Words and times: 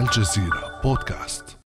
الجزيرة 0.00 0.80
بودكاست. 0.84 1.58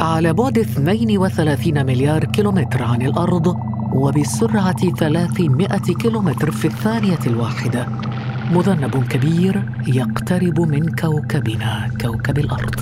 على 0.00 0.32
بعد 0.32 0.58
32 0.58 1.86
مليار 1.86 2.24
كيلومتر 2.24 2.82
عن 2.82 3.02
الأرض 3.02 3.56
وبسرعة 3.92 4.90
300 4.90 5.78
كيلومتر 5.78 6.50
في 6.50 6.64
الثانية 6.64 7.18
الواحدة. 7.26 7.86
مذنب 8.50 9.08
كبير 9.08 9.62
يقترب 9.86 10.60
من 10.60 10.94
كوكبنا 10.94 11.90
كوكب 12.00 12.38
الأرض. 12.38 12.80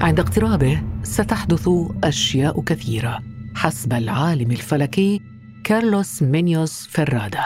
عند 0.00 0.20
اقترابه 0.20 0.82
ستحدث 1.02 1.68
أشياء 2.04 2.60
كثيرة. 2.60 3.35
حسب 3.56 3.92
العالم 3.92 4.50
الفلكي 4.50 5.20
كارلوس 5.64 6.22
مينيوس 6.22 6.88
فرادا. 6.90 7.44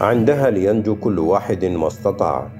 عندها 0.00 0.50
لينجو 0.50 0.94
كل 0.94 1.18
واحد 1.18 1.64
ما 1.64 1.86
استطاع 1.86 2.50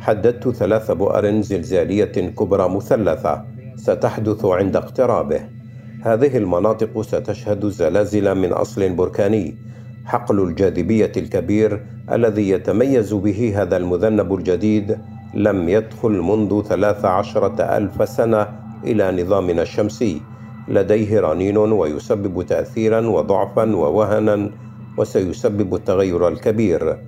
حددت 0.00 0.48
ثلاث 0.48 0.90
بؤر 0.90 1.40
زلزالية 1.40 2.04
كبرى 2.38 2.68
مثلثة 2.68 3.44
ستحدث 3.76 4.44
عند 4.44 4.76
اقترابه. 4.76 5.40
هذه 6.02 6.36
المناطق 6.36 7.00
ستشهد 7.02 7.66
زلازل 7.66 8.34
من 8.34 8.52
أصل 8.52 8.88
بركاني. 8.88 9.54
حقل 10.04 10.40
الجاذبية 10.40 11.12
الكبير 11.16 11.80
الذي 12.12 12.48
يتميز 12.48 13.14
به 13.14 13.62
هذا 13.62 13.76
المذنب 13.76 14.34
الجديد 14.34 14.98
لم 15.34 15.68
يدخل 15.68 16.10
منذ 16.10 16.62
ثلاث 16.62 17.04
عشرة 17.04 17.62
ألف 17.62 18.08
سنة 18.08 18.46
إلى 18.84 19.22
نظامنا 19.22 19.62
الشمسي. 19.62 20.20
لديه 20.68 21.20
رنين 21.20 21.56
ويسبب 21.56 22.42
تأثيرا 22.42 23.06
وضعفا 23.06 23.76
ووهنا 23.76 24.50
وسيسبب 24.98 25.74
التغير 25.74 26.28
الكبير. 26.28 26.98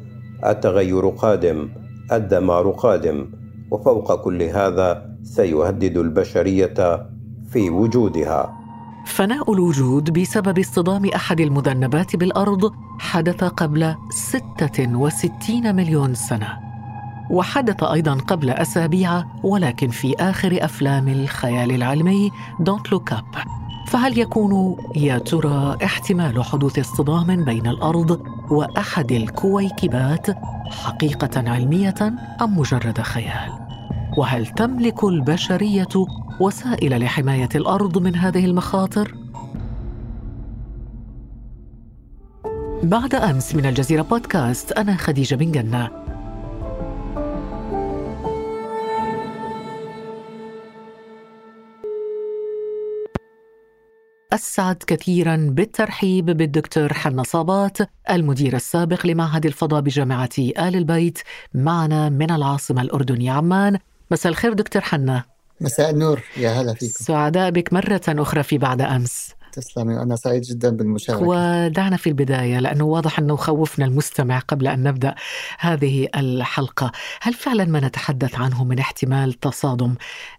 التغير 0.46 1.08
قادم 1.08 1.68
الدمار 2.12 2.70
قادم 2.70 3.26
وفوق 3.70 4.24
كل 4.24 4.42
هذا 4.42 5.16
سيهدد 5.22 5.96
البشرية 5.96 7.06
في 7.52 7.70
وجودها. 7.70 8.52
فناء 9.06 9.52
الوجود 9.52 10.18
بسبب 10.20 10.58
اصطدام 10.58 11.04
أحد 11.04 11.40
المذنبات 11.40 12.16
بالأرض 12.16 12.72
حدث 12.98 13.44
قبل 13.44 13.94
66 14.10 15.76
مليون 15.76 16.14
سنة. 16.14 16.71
وحدث 17.30 17.82
أيضا 17.82 18.14
قبل 18.14 18.50
أسابيع 18.50 19.24
ولكن 19.42 19.88
في 19.88 20.14
آخر 20.20 20.58
أفلام 20.60 21.08
الخيال 21.08 21.72
العلمي 21.72 22.30
Don't 22.60 22.90
Look 22.94 23.14
Up 23.14 23.38
فهل 23.86 24.18
يكون 24.18 24.76
يا 24.96 25.18
ترى 25.18 25.76
احتمال 25.84 26.44
حدوث 26.44 26.78
اصطدام 26.78 27.44
بين 27.44 27.66
الأرض 27.66 28.20
وأحد 28.50 29.12
الكويكبات 29.12 30.26
حقيقة 30.70 31.50
علمية 31.50 31.94
أم 32.42 32.58
مجرد 32.58 33.00
خيال؟ 33.00 33.52
وهل 34.16 34.46
تملك 34.46 35.04
البشرية 35.04 35.88
وسائل 36.40 37.04
لحماية 37.04 37.48
الأرض 37.54 37.98
من 37.98 38.16
هذه 38.16 38.44
المخاطر؟ 38.44 39.14
بعد 42.82 43.14
أمس 43.14 43.54
من 43.54 43.66
الجزيرة 43.66 44.02
بودكاست 44.02 44.72
أنا 44.72 44.96
خديجة 44.96 45.34
بن 45.34 45.52
جنة 45.52 46.01
أسعد 54.32 54.76
كثيرا 54.86 55.36
بالترحيب 55.50 56.26
بالدكتور 56.26 56.92
حنا 56.92 57.22
صابات 57.22 57.78
المدير 58.10 58.56
السابق 58.56 59.06
لمعهد 59.06 59.46
الفضاء 59.46 59.80
بجامعة 59.80 60.30
آل 60.38 60.76
البيت 60.76 61.18
معنا 61.54 62.08
من 62.08 62.30
العاصمة 62.30 62.82
الأردنية 62.82 63.32
عمان. 63.32 63.78
مساء 64.10 64.32
الخير 64.32 64.52
دكتور 64.52 64.82
حنا. 64.82 65.24
مساء 65.60 65.90
النور 65.90 66.22
يا 66.36 66.50
هلا 66.50 66.74
فيكم. 66.74 67.04
سعداء 67.04 67.50
بك 67.50 67.72
مرة 67.72 68.00
أخرى 68.08 68.42
في 68.42 68.58
بعد 68.58 68.80
أمس. 68.80 69.28
تسلمي 69.52 69.94
وأنا 69.94 70.16
سعيد 70.16 70.42
جدا 70.42 70.70
بالمشاركة. 70.70 71.22
ودعنا 71.22 71.96
في 71.96 72.06
البداية 72.06 72.58
لأنه 72.58 72.84
واضح 72.84 73.18
أنه 73.18 73.36
خوفنا 73.36 73.84
المستمع 73.84 74.38
قبل 74.38 74.68
أن 74.68 74.82
نبدأ 74.82 75.14
هذه 75.58 76.08
الحلقة. 76.16 76.92
هل 77.20 77.34
فعلا 77.34 77.64
ما 77.64 77.80
نتحدث 77.80 78.34
عنه 78.34 78.64
من 78.64 78.78
احتمال 78.78 79.32
تصادم 79.32 79.94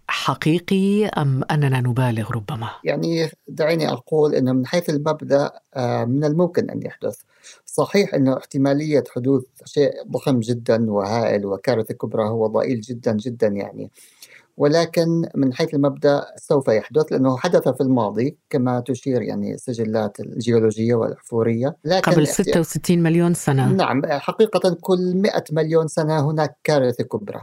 حقيقي 0.08 1.06
أم 1.06 1.44
أننا 1.50 1.80
نبالغ 1.80 2.30
ربما؟ 2.30 2.70
يعني 2.84 3.30
دعيني 3.48 3.88
أقول 3.88 4.34
أنه 4.34 4.52
من 4.52 4.66
حيث 4.66 4.90
المبدأ 4.90 5.50
آه، 5.76 6.04
من 6.04 6.24
الممكن 6.24 6.70
أن 6.70 6.82
يحدث. 6.82 7.20
صحيح 7.66 8.14
أنه 8.14 8.38
احتمالية 8.38 9.04
حدوث 9.14 9.42
شيء 9.64 9.90
ضخم 10.10 10.40
جدا 10.40 10.90
وهائل 10.90 11.46
وكارثة 11.46 11.94
كبرى 11.94 12.28
هو 12.28 12.46
ضئيل 12.46 12.80
جدا 12.80 13.12
جدا 13.12 13.46
يعني. 13.46 13.90
ولكن 14.56 15.28
من 15.34 15.54
حيث 15.54 15.74
المبدأ 15.74 16.26
سوف 16.36 16.68
يحدث 16.68 17.12
لأنه 17.12 17.36
حدث 17.36 17.68
في 17.68 17.80
الماضي 17.80 18.38
كما 18.50 18.80
تشير 18.80 19.22
يعني 19.22 19.54
السجلات 19.54 20.20
الجيولوجية 20.20 20.94
والأحفورية 20.94 21.76
لكن 21.84 22.12
قبل 22.12 22.26
66 22.26 22.98
مليون 22.98 23.34
سنة. 23.34 23.72
نعم 23.72 24.02
حقيقة 24.06 24.76
كل 24.80 25.16
100 25.16 25.44
مليون 25.50 25.88
سنة 25.88 26.30
هناك 26.30 26.56
كارثة 26.64 27.04
كبرى 27.04 27.40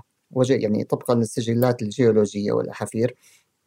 يعني 0.49 0.83
طبقا 0.83 1.16
للسجلات 1.16 1.81
الجيولوجية 1.81 2.51
والأحافير 2.51 3.16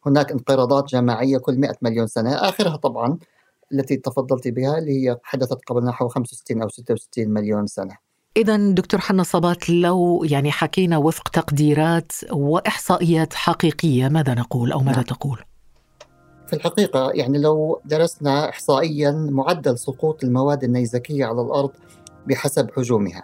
هناك 0.05 0.31
انقراضات 0.31 0.87
جماعية 0.87 1.37
كل 1.37 1.59
100 1.59 1.73
مليون 1.81 2.07
سنة 2.07 2.35
آخرها 2.35 2.75
طبعا 2.75 3.17
التي 3.73 3.97
تفضلت 3.97 4.47
بها 4.47 4.77
اللي 4.77 4.91
هي 4.91 5.17
حدثت 5.23 5.57
قبل 5.67 5.85
نحو 5.85 6.07
65 6.07 6.61
أو 6.61 6.69
66 6.69 7.29
مليون 7.29 7.67
سنة. 7.67 7.97
إذا 8.37 8.57
دكتور 8.57 8.99
حنا 8.99 9.23
صبات 9.23 9.69
لو 9.69 10.23
يعني 10.23 10.51
حكينا 10.51 10.97
وفق 10.97 11.27
تقديرات 11.27 12.11
وإحصائيات 12.31 13.33
حقيقية 13.33 14.07
ماذا 14.07 14.33
نقول 14.33 14.71
أو 14.71 14.79
ماذا 14.79 14.95
نعم. 14.95 15.05
تقول؟ 15.05 15.39
في 16.47 16.53
الحقيقة 16.53 17.11
يعني 17.13 17.37
لو 17.37 17.81
درسنا 17.85 18.49
إحصائيا 18.49 19.11
معدل 19.11 19.77
سقوط 19.77 20.23
المواد 20.23 20.63
النيزكية 20.63 21.25
على 21.25 21.41
الأرض 21.41 21.71
بحسب 22.27 22.71
حجومها 22.75 23.23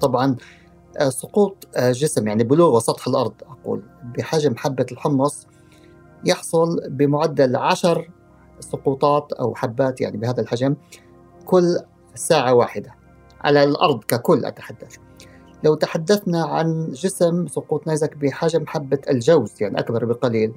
طبعا 0.00 0.36
آه، 1.00 1.08
سقوط 1.08 1.68
آه، 1.76 1.92
جسم 1.92 2.28
يعني 2.28 2.44
بلوغ 2.44 2.78
سطح 2.78 3.08
الأرض 3.08 3.34
أقول 3.42 3.82
بحجم 4.18 4.56
حبة 4.56 4.86
الحمص 4.92 5.46
يحصل 6.24 6.80
بمعدل 6.88 7.56
عشر 7.56 8.10
سقوطات 8.60 9.32
أو 9.32 9.54
حبات 9.54 10.00
يعني 10.00 10.16
بهذا 10.16 10.40
الحجم 10.40 10.76
كل 11.46 11.78
ساعة 12.14 12.54
واحدة 12.54 12.99
على 13.40 13.64
الأرض 13.64 14.04
ككل 14.04 14.44
أتحدث. 14.44 14.96
لو 15.64 15.74
تحدثنا 15.74 16.44
عن 16.44 16.90
جسم 16.90 17.46
سقوط 17.46 17.88
نيزك 17.88 18.16
بحجم 18.16 18.66
حبة 18.66 18.98
الجوز 19.10 19.52
يعني 19.60 19.78
أكبر 19.78 20.04
بقليل 20.04 20.52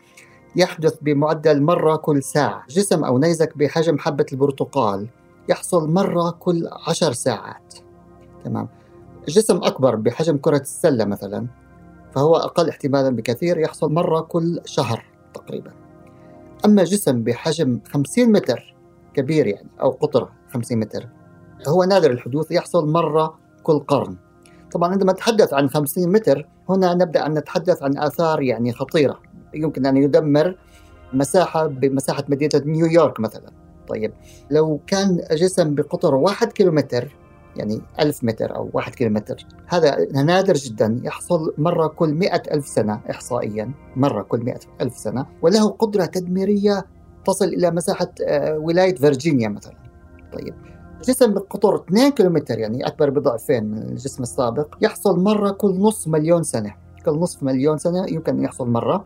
يحدث 0.55 0.97
بمعدل 1.01 1.61
مرة 1.61 1.95
كل 1.95 2.23
ساعة. 2.23 2.63
جسم 2.69 3.03
أو 3.03 3.17
نيزك 3.17 3.57
بحجم 3.57 3.97
حبة 3.97 4.25
البرتقال 4.33 5.07
يحصل 5.49 5.89
مرة 5.89 6.31
كل 6.39 6.69
عشر 6.88 7.13
ساعات. 7.13 7.73
تمام. 8.44 8.67
جسم 9.27 9.57
أكبر 9.57 9.95
بحجم 9.95 10.38
كرة 10.38 10.57
السلة 10.57 11.05
مثلا 11.05 11.47
فهو 12.15 12.35
أقل 12.35 12.69
احتمالا 12.69 13.09
بكثير 13.09 13.57
يحصل 13.57 13.94
مرة 13.94 14.21
كل 14.21 14.61
شهر 14.65 15.05
تقريبا. 15.33 15.71
أما 16.65 16.83
جسم 16.83 17.23
بحجم 17.23 17.79
50 17.85 18.31
متر 18.31 18.75
كبير 19.13 19.47
يعني 19.47 19.69
أو 19.81 19.91
قطر 19.91 20.29
50 20.53 20.77
متر 20.77 21.07
هو 21.68 21.84
نادر 21.84 22.12
الحدوث 22.12 22.51
يحصل 22.51 22.91
مرة 22.91 23.40
كل 23.63 23.79
قرن. 23.79 24.16
طبعا 24.72 24.91
عندما 24.91 25.12
نتحدث 25.12 25.53
عن 25.53 25.69
50 25.69 26.12
متر 26.12 26.47
هنا 26.69 26.94
نبدأ 26.94 27.25
أن 27.25 27.34
نتحدث 27.34 27.84
عن 27.84 27.97
آثار 27.97 28.41
يعني 28.41 28.74
خطيرة. 28.74 29.19
يمكن 29.54 29.86
أن 29.86 29.98
يدمر 29.98 30.57
مساحة 31.13 31.68
بمساحة 31.68 32.24
مدينة 32.30 32.62
نيويورك 32.65 33.19
مثلا. 33.19 33.51
طيب 33.88 34.13
لو 34.51 34.80
كان 34.88 35.21
جسم 35.31 35.75
بقطر 35.75 36.15
واحد 36.15 36.51
كيلومتر 36.51 37.15
يعني 37.56 37.81
ألف 38.00 38.24
متر 38.24 38.56
أو 38.56 38.69
واحد 38.74 38.95
كيلومتر 38.95 39.45
هذا 39.68 39.98
نادر 40.24 40.54
جدا 40.54 41.01
يحصل 41.04 41.54
مرة 41.57 41.88
كل 41.88 42.13
مئة 42.13 42.42
ألف 42.54 42.68
سنة 42.68 43.01
إحصائيا 43.09 43.71
مرة 43.95 44.21
كل 44.21 44.39
مئة 44.39 44.59
ألف 44.81 44.98
سنة 44.98 45.25
وله 45.42 45.69
قدرة 45.69 46.06
تدميرية 46.06 46.86
تصل 47.25 47.45
إلى 47.45 47.71
مساحة 47.71 48.12
آه، 48.27 48.57
ولاية 48.57 48.95
فرجينيا 48.95 49.50
مثلا. 49.50 49.75
طيب 50.33 50.54
جسم 51.03 51.33
بقطر 51.33 51.75
2 51.75 52.11
كيلومتر 52.11 52.59
يعني 52.59 52.88
أكبر 52.88 53.09
بضعفين 53.09 53.63
من 53.63 53.77
الجسم 53.77 54.23
السابق. 54.23 54.75
يحصل 54.81 55.19
مرة 55.19 55.51
كل 55.51 55.79
نصف 55.79 56.07
مليون 56.07 56.44
سنة. 56.44 56.75
كل 57.05 57.11
نصف 57.11 57.44
مليون 57.44 57.77
سنة 57.77 58.05
يمكن 58.09 58.38
أن 58.38 58.44
يحصل 58.44 58.69
مرة. 58.69 59.05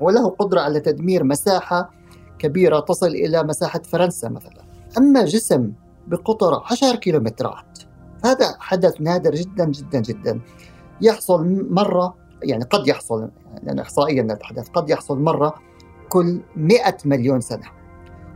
وله 0.00 0.28
قدرة 0.28 0.60
على 0.60 0.80
تدمير 0.80 1.24
مساحة 1.24 1.90
كبيرة 2.38 2.80
تصل 2.80 3.06
إلى 3.06 3.42
مساحة 3.42 3.82
فرنسا 3.82 4.28
مثلا. 4.28 4.62
أما 4.98 5.24
جسم 5.24 5.72
بقطر 6.06 6.62
10 6.70 6.96
كيلومترات. 6.96 7.78
هذا 8.24 8.54
حدث 8.58 9.00
نادر 9.00 9.34
جدا 9.34 9.64
جدا 9.64 10.00
جدا. 10.00 10.40
يحصل 11.00 11.66
مرة 11.70 12.14
يعني 12.42 12.64
قد 12.64 12.88
يحصل 12.88 13.30
لأن 13.62 13.78
إحصائيا 13.78 14.22
نتحدث 14.22 14.68
قد 14.68 14.90
يحصل 14.90 15.18
مرة 15.18 15.54
كل 16.08 16.40
100 16.56 16.96
مليون 17.04 17.40
سنة. 17.40 17.66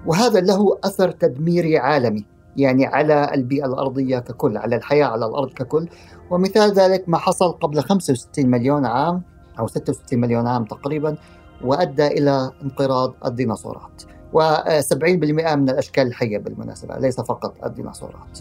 وهذا 0.06 0.40
له 0.40 0.78
أثر 0.84 1.10
تدميري 1.10 1.78
عالمي. 1.78 2.33
يعني 2.56 2.86
على 2.86 3.34
البيئة 3.34 3.66
الأرضية 3.66 4.18
ككل 4.18 4.56
على 4.56 4.76
الحياة 4.76 5.06
على 5.06 5.26
الأرض 5.26 5.52
ككل. 5.52 5.88
ومثال 6.30 6.72
ذلك 6.72 7.08
ما 7.08 7.18
حصل 7.18 7.52
قبل 7.52 7.80
65 7.80 8.46
مليون 8.46 8.86
عام 8.86 9.22
أو 9.58 9.66
66 9.66 10.20
مليون 10.20 10.46
عام 10.46 10.64
تقريبا 10.64 11.16
وأدى 11.64 12.06
إلى 12.06 12.50
انقراض 12.62 13.14
الديناصورات. 13.26 14.02
و70% 14.32 15.54
من 15.54 15.70
الأشكال 15.70 16.06
الحية 16.06 16.38
بالمناسبة 16.38 16.98
ليس 16.98 17.20
فقط 17.20 17.64
الديناصورات. 17.64 18.40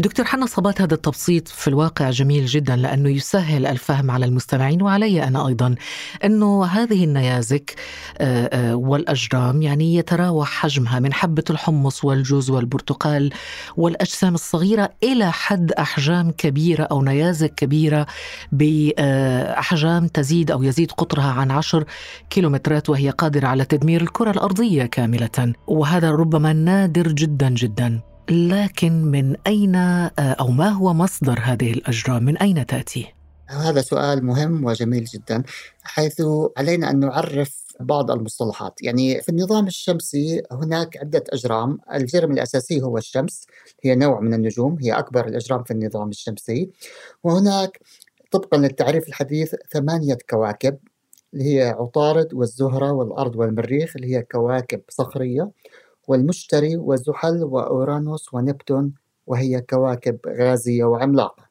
دكتور 0.00 0.26
حنا 0.26 0.46
صبات 0.46 0.80
هذا 0.80 0.94
التبسيط 0.94 1.48
في 1.48 1.68
الواقع 1.68 2.10
جميل 2.10 2.46
جدا 2.46 2.76
لأنه 2.76 3.08
يسهل 3.08 3.66
الفهم 3.66 4.10
على 4.10 4.26
المستمعين 4.26 4.82
وعلي 4.82 5.24
أنا 5.24 5.48
أيضا 5.48 5.74
إنه 6.24 6.64
هذه 6.64 7.04
النيازك 7.04 7.74
آه، 8.18 8.50
آه، 8.52 8.76
والأجرام 8.76 9.62
يعني 9.62 9.94
يتراوح 9.94 10.50
حجمها 10.50 10.98
من 10.98 11.12
حبة 11.12 11.44
الحمص 11.50 12.04
والجوز 12.04 12.50
والبرتقال 12.50 13.32
والأجسام 13.76 14.34
الصغيرة 14.34 14.90
إلى 15.02 15.32
حد 15.32 15.72
أحجام 15.72 16.30
كبيرة 16.30 16.82
أو 16.82 17.02
نيازك 17.02 17.54
كبيرة 17.54 18.06
بأحجام 18.52 20.06
تزيد 20.06 20.50
أو 20.50 20.62
يزيد 20.62 20.92
قطرها 20.92 21.32
عن 21.32 21.50
عشر 21.50 21.84
كيلومترات 22.30 22.90
وهي 22.90 23.10
قادرة 23.10 23.46
على 23.46 23.64
تدمير 23.64 24.02
الكرة 24.02 24.30
الأرضية 24.30 24.86
كاملة. 24.86 25.52
وهذا 25.66 26.10
ربما 26.10 26.52
نادر 26.52 27.12
جدا 27.12 27.48
جدا. 27.48 28.10
لكن 28.30 28.92
من 28.92 29.36
أين 29.46 29.74
آه، 29.74 30.12
أو 30.18 30.48
ما 30.48 30.68
هو 30.68 30.94
مصدر 30.94 31.38
هذه 31.42 31.72
الأجرام 31.72 32.24
من 32.24 32.36
أين 32.38 32.66
تأتي؟ 32.66 33.14
هذا 33.48 33.80
سؤال 33.80 34.24
مهم 34.24 34.64
وجميل 34.64 35.04
جدا 35.04 35.42
حيث 35.82 36.22
علينا 36.58 36.90
أن 36.90 37.00
نعرف 37.00 37.64
بعض 37.80 38.10
المصطلحات. 38.10 38.82
يعني 38.82 39.20
في 39.20 39.28
النظام 39.28 39.66
الشمسي 39.66 40.42
هناك 40.52 40.96
عدة 40.96 41.24
أجرام 41.28 41.78
الجرم 41.94 42.32
الأساسي 42.32 42.82
هو 42.82 42.98
الشمس 42.98 43.46
هي 43.82 43.94
نوع 43.94 44.20
من 44.20 44.34
النجوم 44.34 44.76
هي 44.80 44.92
أكبر 44.92 45.28
الأجرام 45.28 45.62
في 45.62 45.70
النظام 45.70 46.08
الشمسي. 46.08 46.70
وهناك 47.24 47.80
طبقا 48.30 48.58
للتعريف 48.58 49.08
الحديث 49.08 49.54
ثمانية 49.72 50.18
كواكب 50.30 50.78
اللي 51.34 51.44
هي 51.44 51.62
عطارد 51.68 52.34
والزهرة 52.34 52.92
والأرض 52.92 53.36
والمريخ 53.36 53.96
اللي 53.96 54.16
هي 54.16 54.22
كواكب 54.22 54.80
صخرية. 54.88 55.50
والمشتري 56.10 56.76
وزحل 56.76 57.44
وأورانوس 57.44 58.34
ونبتون 58.34 58.92
وهي 59.26 59.60
كواكب 59.60 60.18
غازية 60.26 60.84
وعملاقة. 60.84 61.44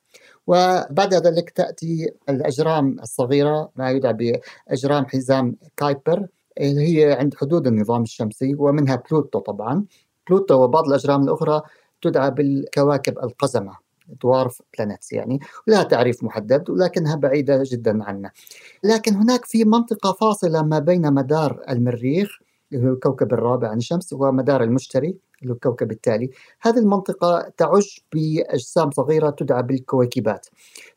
وبعد 0.48 1.14
ذلك 1.14 1.50
تأتي 1.50 2.12
الأجرام 2.30 3.00
الصغيرة 3.00 3.70
ما 3.76 3.92
يدعى 3.92 4.14
بأجرام 4.14 5.06
حزام 5.06 5.56
كايبر 5.78 6.28
اللي 6.60 6.82
هي 6.88 7.14
عند 7.14 7.36
حدود 7.36 7.68
النظام 7.68 8.02
الشمسي 8.02 8.56
ومنها 8.56 8.96
بلوتو 8.96 9.40
طبعا. 9.40 9.86
بلوتو 10.30 10.64
وبعض 10.64 10.88
الأجرام 10.88 11.24
الأخرى 11.24 11.62
تدعى 12.02 12.32
بالكواكب 12.32 13.20
القزمة 13.20 13.78
dwarf 14.24 14.62
planets 14.78 15.12
يعني 15.12 15.40
لها 15.68 15.84
تعريف 15.84 16.24
محدد 16.24 16.70
ولكنها 16.70 17.16
بعيدة 17.16 17.64
جدا 17.66 18.04
عنا 18.04 18.32
لكن 18.84 19.16
هناك 19.16 19.46
في 19.46 19.66
منطقة 19.66 20.12
فاصلة 20.12 20.62
ما 20.64 20.80
بين 20.80 21.14
مدار 21.14 21.62
المريخ 21.70 22.40
اللي 22.74 22.88
هو 22.90 22.94
الكوكب 22.94 23.34
الرابع 23.34 23.68
عن 23.70 23.78
الشمس 23.78 24.14
ومدار 24.14 24.64
المشتري 24.64 25.18
اللي 25.42 25.52
هو 25.52 25.56
الكوكب 25.56 25.92
التالي. 25.92 26.30
هذه 26.62 26.78
المنطقة 26.80 27.54
تعج 27.58 27.98
بأجسام 28.14 28.92
صغيرة 28.92 29.30
تدعى 29.30 29.64
بالكويكبات. 29.64 30.48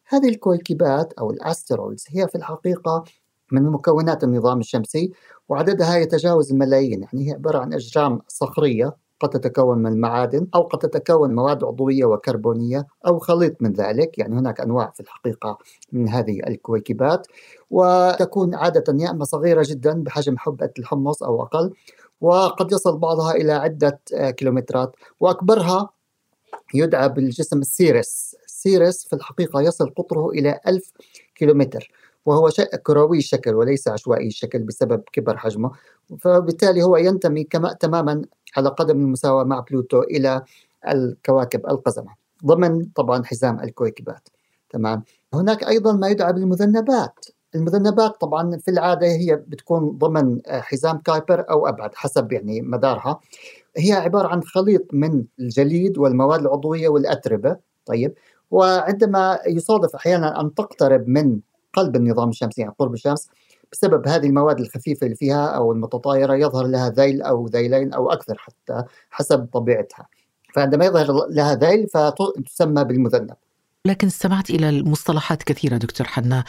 هذه 0.09 0.29
الكويكبات 0.29 1.13
أو 1.13 1.31
ال 1.31 1.38
asteroids 1.38 2.05
هي 2.09 2.29
في 2.29 2.35
الحقيقة 2.35 3.05
من 3.53 3.63
مكونات 3.63 4.25
النظام 4.25 4.61
الشمسي 4.61 5.13
وعددها 5.49 5.97
يتجاوز 5.97 6.53
الملايين. 6.53 7.03
يعني 7.03 7.29
هي 7.29 7.33
عبارة 7.33 7.59
عن 7.59 7.73
أجرام 7.75 8.21
صخرية 8.29 9.02
قد 9.23 9.31
تتكون 9.31 9.79
من 9.79 9.93
المعادن 9.93 10.47
أو 10.55 10.63
قد 10.63 10.79
تتكون 10.79 11.35
مواد 11.35 11.65
عضوية 11.65 12.05
وكربونية 12.05 12.87
أو 13.07 13.19
خليط 13.19 13.63
من 13.63 13.73
ذلك. 13.73 14.19
يعني 14.19 14.35
هناك 14.35 14.61
أنواع 14.61 14.91
في 14.91 15.01
الحقيقة 15.01 15.59
من 15.93 16.09
هذه 16.09 16.41
الكويكبات. 16.47 17.27
وتكون 17.71 18.55
عادة 18.55 18.85
يا 18.99 19.11
إما 19.11 19.25
صغيرة 19.25 19.65
جدا 19.67 20.03
بحجم 20.03 20.39
حبة 20.39 20.71
الحمص 20.79 21.23
أو 21.23 21.43
أقل. 21.43 21.73
وقد 22.21 22.73
يصل 22.73 22.99
بعضها 22.99 23.33
إلى 23.33 23.53
عدة 23.53 24.01
كيلومترات. 24.37 24.97
وأكبرها 25.21 25.91
يدعى 26.75 27.09
بالجسم 27.09 27.59
السيرس. 27.59 28.37
السيرس 28.47 29.07
في 29.07 29.17
الحقيقة 29.17 29.61
يصل 29.61 29.95
قطره 29.97 30.31
إلى 30.31 30.61
ألف 30.67 30.93
كيلومتر. 31.35 31.91
وهو 32.27 32.49
شيء 32.49 32.77
كروي 32.77 33.19
الشكل 33.19 33.55
وليس 33.55 33.89
عشوائي 33.89 34.27
الشكل 34.27 34.59
بسبب 34.59 35.03
كبر 35.13 35.37
حجمه. 35.37 35.71
فبالتالي 36.21 36.83
هو 36.83 36.97
ينتمي 36.97 37.45
كما 37.45 37.73
تماما 37.73 38.23
على 38.57 38.69
قدم 38.69 39.01
المساواة 39.01 39.45
مع 39.45 39.61
بلوتو 39.61 40.03
إلى 40.03 40.43
الكواكب 40.89 41.67
القزمة 41.67 42.15
ضمن 42.47 42.85
طبعا 42.85 43.25
حزام 43.25 43.61
الكويكبات. 43.61 44.29
تمام. 44.71 45.03
هناك 45.35 45.65
أيضا 45.65 45.93
ما 45.93 46.09
يدعى 46.09 46.33
بالمذنبات. 46.33 47.27
المذنبات 47.55 48.21
طبعا 48.21 48.57
في 48.57 48.71
العادة 48.71 49.07
هي 49.07 49.37
بتكون 49.37 49.99
ضمن 49.99 50.41
حزام 50.47 50.99
كايبر 50.99 51.51
أو 51.51 51.69
أبعد 51.69 51.95
حسب 51.95 52.33
يعني 52.33 52.61
مدارها. 52.61 53.21
هي 53.77 53.93
عبارة 53.93 54.29
عن 54.29 54.43
خليط 54.43 54.83
من 54.93 55.25
الجليد 55.41 55.99
والمواد 55.99 56.41
العضوية 56.41 56.89
والأتربة. 56.89 57.57
طيب. 57.87 58.15
وعندما 58.51 59.39
يصادف 59.47 59.95
أحيانا 59.95 60.41
أن 60.41 60.55
تقترب 60.55 61.09
من 61.09 61.41
قلب 61.73 61.97
النظام 61.97 62.29
الشمسي 62.29 62.61
يعني 62.61 62.75
قرب 62.79 62.95
الشمس 62.95 63.29
بسبب 63.73 64.09
هذه 64.09 64.27
المواد 64.27 64.61
الخفيفة 64.61 65.05
اللي 65.05 65.17
فيها 65.17 65.47
أو 65.47 65.73
المتطايرة 65.73 66.35
يظهر 66.35 66.67
لها 66.67 66.89
ذيل 66.91 67.23
أو 67.23 67.47
ذيلين 67.47 67.93
أو 67.93 68.13
أكثر 68.13 68.39
حتى 68.39 68.85
حسب 69.11 69.49
طبيعتها. 69.53 70.07
فعندما 70.55 70.85
يظهر 70.85 71.27
لها 71.31 71.55
ذيل 71.55 71.89
فتسمى 71.89 72.85
بالمذنب. 72.85 73.31
لكن 73.87 74.07
استمعت 74.07 74.51
إلى 74.51 74.69
المصطلحات 74.69 75.43
كثيرة 75.43 75.77
دكتور 75.77 76.07
حنا. 76.07 76.45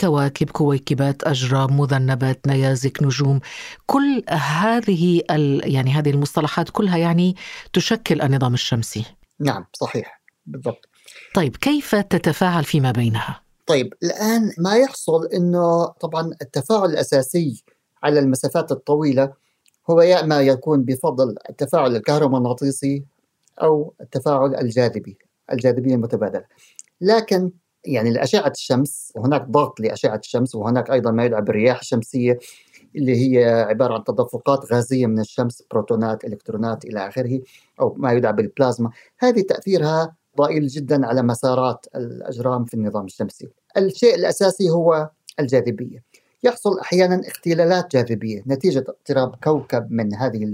كواكب 0.00 0.50
كويكبات 0.50 1.22
أجرام 1.24 1.80
مذنبات 1.80 2.46
نيازك 2.46 3.02
نجوم. 3.02 3.40
كل 3.86 4.22
هذه 4.28 5.22
يعني 5.64 5.90
هذه 5.90 6.10
المصطلحات 6.10 6.70
كلها 6.70 6.96
يعني 6.96 7.36
تشكل 7.72 8.22
النظام 8.22 8.54
الشمسي. 8.54 9.04
نعم 9.40 9.66
صحيح. 9.72 10.22
بالضبط. 10.46 10.88
طيب 11.34 11.56
كيف 11.56 11.94
تتفاعل 11.94 12.64
فيما 12.64 12.92
بينها؟ 12.92 13.40
طيب 13.70 13.94
الآن 14.02 14.52
ما 14.58 14.76
يحصل 14.76 15.26
أنه 15.26 15.86
طبعا 15.86 16.30
التفاعل 16.42 16.90
الأساسي 16.90 17.64
على 18.02 18.20
المسافات 18.20 18.72
الطويلة 18.72 19.32
هو 19.90 20.00
يا 20.00 20.20
إما 20.20 20.40
يكون 20.40 20.84
بفضل 20.84 21.34
التفاعل 21.50 21.96
الكهرومغناطيسي 21.96 23.04
أو 23.62 23.94
التفاعل 24.00 24.54
الجاذبي 24.54 25.18
الجاذبية 25.52 25.94
المتبادلة. 25.94 26.44
لكن 27.00 27.52
يعني 27.84 28.10
لأشعة 28.10 28.50
الشمس 28.50 29.12
وهناك 29.16 29.46
ضغط 29.48 29.80
لأشعة 29.80 30.16
الشمس 30.16 30.54
وهناك 30.54 30.90
أيضا 30.90 31.10
ما 31.10 31.24
يدعى 31.24 31.42
بالرياح 31.42 31.78
الشمسية 31.78 32.38
اللي 32.96 33.16
هي 33.16 33.44
عبارة 33.44 33.94
عن 33.94 34.04
تدفقات 34.04 34.72
غازية 34.72 35.06
من 35.06 35.20
الشمس 35.20 35.62
بروتونات 35.70 36.24
إلكترونات 36.24 36.84
إلى 36.84 37.08
آخره 37.08 37.40
أو 37.80 37.94
ما 37.98 38.12
يدعى 38.12 38.32
بالبلازما. 38.32 38.90
هذه 39.18 39.40
تأثيرها 39.40 40.16
ضئيل 40.38 40.66
جدا 40.66 41.06
على 41.06 41.22
مسارات 41.22 41.86
الأجرام 41.96 42.64
في 42.64 42.74
النظام 42.74 43.04
الشمسي. 43.04 43.59
الشيء 43.76 44.14
الأساسي 44.14 44.70
هو 44.70 45.10
الجاذبية. 45.40 46.02
يحصل 46.42 46.78
أحيانا 46.78 47.28
اختلالات 47.28 47.92
جاذبية 47.92 48.42
نتيجة 48.46 48.84
اقتراب 48.88 49.34
كوكب 49.44 49.86
من 49.90 50.14
هذه 50.14 50.48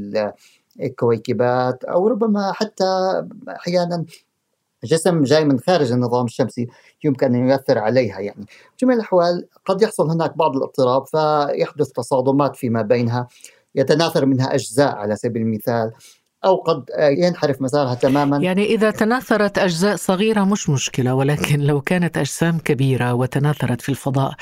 الكويكبات 0.81 1.85
أو 1.85 2.09
ربما 2.09 2.53
حتى 2.53 2.85
أحيانا 3.49 4.05
جسم 4.85 5.23
جاي 5.23 5.45
من 5.45 5.61
خارج 5.61 5.93
النظام 5.93 6.25
الشمسي 6.25 6.67
يمكن 7.05 7.35
أن 7.35 7.49
يؤثر 7.49 7.79
عليها 7.79 8.21
يعني. 8.21 8.47
جميع 8.81 8.95
الأحوال 8.97 9.49
قد 9.65 9.83
يحصل 9.83 10.11
هناك 10.11 10.37
بعض 10.37 10.57
الاضطراب 10.57 11.07
فيحدث 11.07 11.89
تصادمات 11.89 12.57
فيما 12.57 12.83
بينها 12.83 13.29
يتناثر 13.75 14.27
منها 14.27 14.55
أجزاء 14.55 14.95
على 14.97 15.17
سبيل 15.17 15.43
المثال. 15.43 15.93
أو 16.45 16.57
قد 16.57 16.85
ينحرف 16.99 17.63
مسارها 17.63 17.95
تماما 17.95 18.37
يعني 18.37 18.65
إذا 18.65 18.91
تناثرت 18.91 19.59
أجزاء 19.59 19.97
صغيرة 19.97 20.45
مش 20.45 20.71
مشكلة 20.71 21.15
ولكن 21.15 21.61
لو 21.61 21.81
كانت 21.81 22.19
أجسام 22.19 22.59
كبيرة 22.59 23.15
وتناثرت 23.15 23.81
في 23.81 23.89
الفضاء 23.89 24.35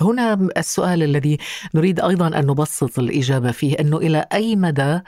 هنا 0.00 0.48
السؤال 0.56 1.02
الذي 1.02 1.38
نريد 1.74 2.00
أيضا 2.00 2.26
أن 2.26 2.46
نبسط 2.46 2.98
الإجابة 2.98 3.50
فيه 3.50 3.76
أنه 3.80 3.96
إلى 3.96 4.26
أي 4.32 4.56
مدى 4.56 5.00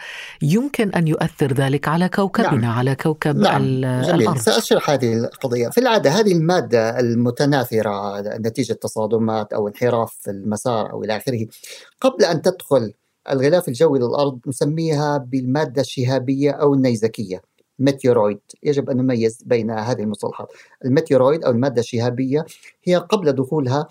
يمكن 0.42 0.90
أن 0.90 1.08
يؤثر 1.08 1.52
ذلك 1.52 1.88
على 1.88 2.08
كوكبنا 2.08 2.56
نعم. 2.56 2.78
على 2.78 2.94
كوكب 2.94 3.36
نعم. 3.36 3.62
جميل. 3.62 3.84
الأرض 3.84 4.38
سأشرح 4.38 4.90
هذه 4.90 5.14
القضية 5.14 5.68
في 5.68 5.78
العادة 5.78 6.10
هذه 6.10 6.32
المادة 6.32 7.00
المتناثرة 7.00 8.20
نتيجة 8.20 8.72
تصادمات 8.72 9.52
أو 9.52 9.68
انحراف 9.68 10.16
في 10.20 10.30
المسار 10.30 10.92
أو 10.92 11.04
إلى 11.04 11.16
آخره 11.16 11.46
قبل 12.00 12.24
أن 12.24 12.42
تدخل 12.42 12.92
الغلاف 13.30 13.68
الجوي 13.68 13.98
للأرض 13.98 14.38
نسميها 14.46 15.18
بالمادة 15.18 15.80
الشهابية 15.80 16.50
أو 16.50 16.74
النيزكية 16.74 17.42
meteoroid 17.78 18.40
يجب 18.62 18.90
أن 18.90 18.96
نميز 18.96 19.42
بين 19.46 19.70
هذه 19.70 20.02
المصطلحات. 20.02 20.52
ال 20.84 20.90
meteoroid 20.90 21.44
أو 21.44 21.50
المادة 21.50 21.80
الشهابية 21.80 22.44
هي 22.84 22.96
قبل 22.96 23.32
دخولها 23.32 23.88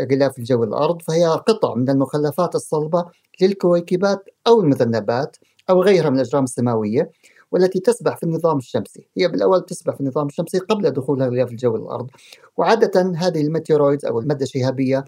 غلاف 0.00 0.38
الجو 0.38 0.64
الأرض 0.64 1.02
فهي 1.02 1.26
قطع 1.26 1.74
من 1.74 1.90
المخلفات 1.90 2.54
الصلبة 2.54 3.04
للكويكبات 3.40 4.28
أو 4.46 4.60
المذنبات 4.60 5.36
أو 5.70 5.82
غيرها 5.82 6.10
من 6.10 6.16
الأجرام 6.16 6.44
السماوية 6.44 7.10
والتي 7.52 7.80
تسبح 7.80 8.16
في 8.16 8.22
النظام 8.22 8.56
الشمسي. 8.56 9.06
هي 9.16 9.28
بالأول 9.28 9.64
تسبح 9.64 9.94
في 9.94 10.00
النظام 10.00 10.26
الشمسي 10.26 10.58
قبل 10.58 10.90
دخولها 10.90 11.28
غلاف 11.28 11.50
الجو 11.50 11.76
الأرض 11.76 12.10
وعادة 12.56 13.12
هذه 13.16 13.40
ال 13.40 13.46
meteoroids 13.46 14.04
أو 14.04 14.20
المادة 14.20 14.42
الشهابية 14.42 15.04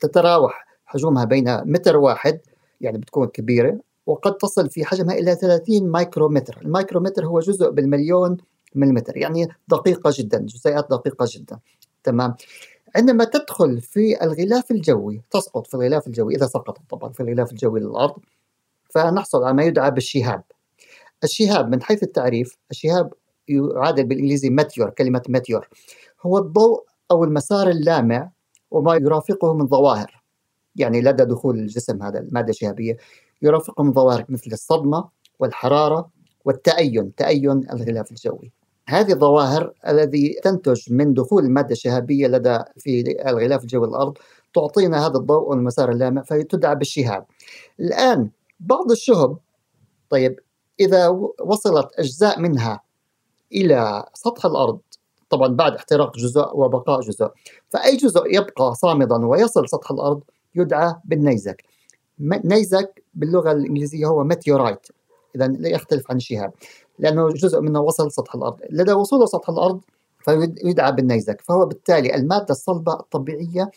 تتراوح 0.00 0.66
حجمها 0.84 1.24
بين 1.24 1.56
متر 1.64 1.96
واحد 1.96 2.40
يعني 2.82 2.98
بتكون 2.98 3.26
كبيرة 3.26 3.78
وقد 4.06 4.36
تصل 4.36 4.70
في 4.70 4.84
حجمها 4.84 5.14
إلى 5.14 5.34
30 5.34 5.90
مايكرومتر. 5.90 6.58
المايكرومتر 6.62 7.26
هو 7.26 7.40
جزء 7.40 7.70
بالمليون 7.70 8.36
مليمتر 8.74 9.16
يعني 9.16 9.48
دقيقة 9.68 10.10
جدا 10.14 10.38
جزيئات 10.38 10.86
دقيقة 10.90 11.26
جدا. 11.28 11.58
تمام. 12.04 12.34
عندما 12.96 13.24
تدخل 13.24 13.80
في 13.80 14.24
الغلاف 14.24 14.70
الجوي 14.70 15.22
تسقط 15.30 15.66
في 15.66 15.74
الغلاف 15.74 16.06
الجوي 16.06 16.34
إذا 16.34 16.46
سقطت 16.46 16.80
طبعا 16.90 17.12
في 17.12 17.20
الغلاف 17.20 17.52
الجوي 17.52 17.80
للأرض 17.80 18.16
فنحصل 18.90 19.44
على 19.44 19.54
ما 19.54 19.62
يدعى 19.62 19.90
بالشهاب. 19.90 20.42
الشهاب 21.24 21.70
من 21.70 21.82
حيث 21.82 22.02
التعريف 22.02 22.56
الشهاب 22.70 23.12
يعادل 23.48 24.04
بالإنجليزي 24.04 24.50
meteor 24.50 24.90
كلمة 24.90 25.22
meteor 25.28 25.68
هو 26.26 26.38
الضوء 26.38 26.84
أو 27.10 27.24
المسار 27.24 27.68
اللامع 27.68 28.30
وما 28.70 28.94
يرافقه 28.94 29.54
من 29.54 29.66
ظواهر. 29.66 30.21
يعني 30.76 31.00
لدى 31.00 31.24
دخول 31.24 31.58
الجسم 31.58 32.02
هذا 32.02 32.18
المادة 32.18 32.50
الشهابية 32.50 32.96
يرافقه 33.42 33.84
من 33.84 33.92
ظواهر 33.92 34.24
مثل 34.28 34.52
الصدمة 34.52 35.08
والحرارة 35.38 36.10
والتأين 36.44 37.14
تأين 37.14 37.70
الغلاف 37.72 38.10
الجوي. 38.10 38.52
هذه 38.88 39.12
الظواهر 39.12 39.72
الذي 39.88 40.40
تنتج 40.44 40.92
من 40.92 41.14
دخول 41.14 41.44
المادة 41.44 41.72
الشهابية 41.72 42.26
لدى 42.26 42.58
في 42.78 43.16
الغلاف 43.28 43.62
الجوي 43.62 43.88
الأرض 43.88 44.18
تعطينا 44.54 45.06
هذا 45.06 45.16
الضوء 45.16 45.48
والمسار 45.48 45.90
اللامع 45.90 46.22
فتدعى 46.22 46.76
بالشهاب. 46.76 47.26
الآن 47.80 48.30
بعض 48.60 48.90
الشهب 48.90 49.36
طيب 50.10 50.40
إذا 50.80 51.08
وصلت 51.40 51.88
أجزاء 51.98 52.40
منها 52.40 52.80
إلى 53.52 54.04
سطح 54.14 54.46
الأرض 54.46 54.78
طبعا 55.30 55.48
بعد 55.48 55.74
احتراق 55.74 56.16
جزء 56.16 56.48
وبقاء 56.54 57.00
جزء 57.00 57.28
فأي 57.68 57.96
جزء 57.96 58.22
يبقى 58.26 58.74
صامدا 58.74 59.26
ويصل 59.26 59.68
سطح 59.68 59.90
الأرض؟ 59.90 60.22
يدعى 60.54 60.94
بالنيزك. 61.04 61.62
نيزك 62.20 63.02
باللغة 63.14 63.52
الإنجليزية 63.52 64.06
هو 64.06 64.24
meteorite. 64.24 64.86
إذا 65.36 65.46
لا 65.46 65.68
يختلف 65.68 66.10
عن 66.10 66.16
الشهاب 66.16 66.52
لأنه 66.98 67.28
جزء 67.28 67.60
منه 67.60 67.80
وصل 67.80 68.12
سطح 68.12 68.34
الأرض. 68.34 68.58
لدى 68.70 68.92
وصوله 68.92 69.26
سطح 69.26 69.48
الأرض 69.48 69.80
فيدعى 70.24 70.92
بالنيزك 70.92 71.40
فهو 71.40 71.66
بالتالي 71.66 72.14
المادة 72.14 72.46
الصلبة 72.50 72.92
الطبيعية 72.92 73.70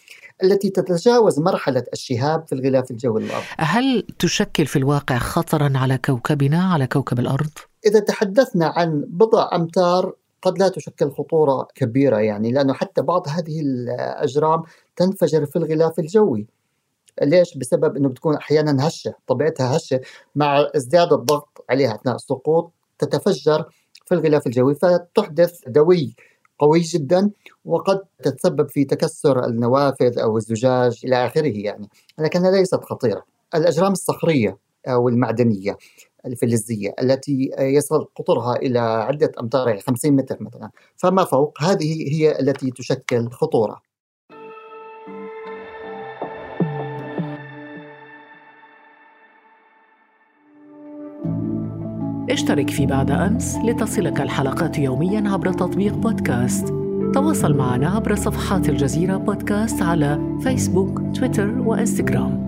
التي 0.43 0.69
تتجاوز 0.69 1.39
مرحلة 1.39 1.83
الشهاب 1.93 2.47
في 2.47 2.55
الغلاف 2.55 2.91
الجوي 2.91 3.23
للأرض. 3.23 3.43
هل 3.57 4.07
تشكل 4.19 4.65
في 4.65 4.75
الواقع 4.75 5.17
خطرا 5.17 5.71
على 5.75 5.97
كوكبنا 5.97 6.63
على 6.73 6.87
كوكب 6.87 7.19
الأرض؟ 7.19 7.49
إذا 7.85 7.99
تحدثنا 7.99 8.67
عن 8.67 9.05
بضع 9.07 9.49
أمتار 9.55 10.13
قد 10.41 10.59
لا 10.59 10.69
تشكل 10.69 11.11
خطورة 11.11 11.67
كبيرة 11.75 12.17
يعني 12.17 12.51
لأنه 12.51 12.73
حتى 12.73 13.01
بعض 13.01 13.27
هذه 13.27 13.61
الأجرام 13.61 14.63
تنفجر 14.95 15.45
في 15.45 15.55
الغلاف 15.55 15.99
الجوي. 15.99 16.47
ليش؟ 17.21 17.57
بسبب 17.57 17.97
إنه 17.97 18.09
بتكون 18.09 18.35
أحيانا 18.35 18.87
هشة 18.87 19.13
طبيعتها 19.27 19.77
هشة 19.77 20.01
مع 20.35 20.67
ازدياد 20.75 21.13
الضغط 21.13 21.65
عليها 21.69 21.95
أثناء 21.95 22.15
السقوط 22.15 22.71
تتفجر 22.99 23.65
في 24.05 24.15
الغلاف 24.15 24.47
الجوي 24.47 24.75
فتحدث 24.75 25.59
دوي 25.67 26.15
قوي 26.59 26.79
جدا 26.79 27.31
وقد 27.65 28.01
تتسبب 28.23 28.69
في 28.69 28.85
تكسر 28.85 29.45
النوافذ 29.45 30.19
أو 30.19 30.37
الزجاج 30.37 31.01
إلى 31.05 31.25
آخره 31.25 31.57
يعني 31.57 31.89
لكنها 32.19 32.51
ليست 32.51 32.83
خطيرة. 32.83 33.23
الأجرام 33.55 33.91
الصخرية 33.91 34.57
أو 34.87 35.09
المعدنية 35.09 35.77
الفلزية 36.25 36.95
التي 37.01 37.51
يصل 37.59 38.07
قطرها 38.15 38.55
إلى 38.55 38.79
عدة 38.79 39.31
أمتار 39.39 39.67
يعني 39.67 39.81
50 39.81 40.11
متر 40.11 40.37
مثلا 40.39 40.69
فما 40.95 41.23
فوق 41.23 41.63
هذه 41.63 42.13
هي 42.13 42.39
التي 42.39 42.71
تشكل 42.71 43.29
خطورة. 43.29 43.81
اشترك 52.35 52.69
في 52.69 52.85
بعد 52.85 53.11
أمس 53.11 53.55
لتصلك 53.55 54.21
الحلقات 54.21 54.77
يوميا 54.77 55.29
عبر 55.29 55.53
تطبيق 55.53 55.93
بودكاست. 55.93 56.67
تواصل 57.13 57.57
معنا 57.57 57.89
عبر 57.89 58.15
صفحات 58.15 58.69
الجزيرة 58.69 59.17
بودكاست 59.17 59.81
على 59.81 60.39
فيسبوك 60.43 61.01
تويتر 61.15 61.59
وإنستغرام. 61.59 62.45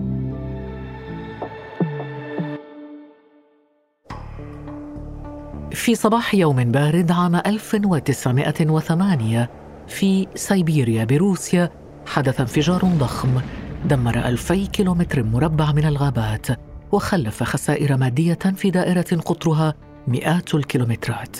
في 5.70 5.94
صباح 5.94 6.34
يوم 6.34 6.56
بارد 6.56 7.10
عام 7.10 7.36
1908 7.36 9.50
في 9.86 10.26
سيبيريا 10.34 11.04
بروسيا 11.04 11.70
حدث 12.06 12.40
انفجار 12.40 12.84
ضخم 12.84 13.40
دمر 13.84 14.18
ألفي 14.18 14.66
كيلومتر 14.66 15.22
مربع 15.22 15.72
من 15.72 15.84
الغابات. 15.84 16.67
وخلف 16.92 17.42
خسائر 17.42 17.96
مادية 17.96 18.34
في 18.34 18.70
دائرة 18.70 19.20
قطرها 19.26 19.74
مئات 20.06 20.54
الكيلومترات. 20.54 21.36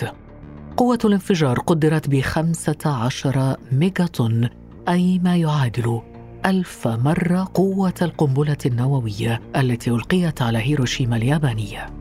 قوة 0.77 0.99
الانفجار 1.05 1.59
قدرت 1.59 2.09
بخمسة 2.09 2.77
عشر 2.85 3.55
ميجاتون 3.71 4.49
أي 4.89 5.19
ما 5.19 5.35
يعادل 5.35 6.01
ألف 6.45 6.87
مرة 6.87 7.51
قوة 7.53 7.93
القنبلة 8.01 8.57
النووية 8.65 9.41
التي 9.55 9.89
ألقيت 9.89 10.41
على 10.41 10.57
هيروشيما 10.57 11.15
اليابانية. 11.15 11.98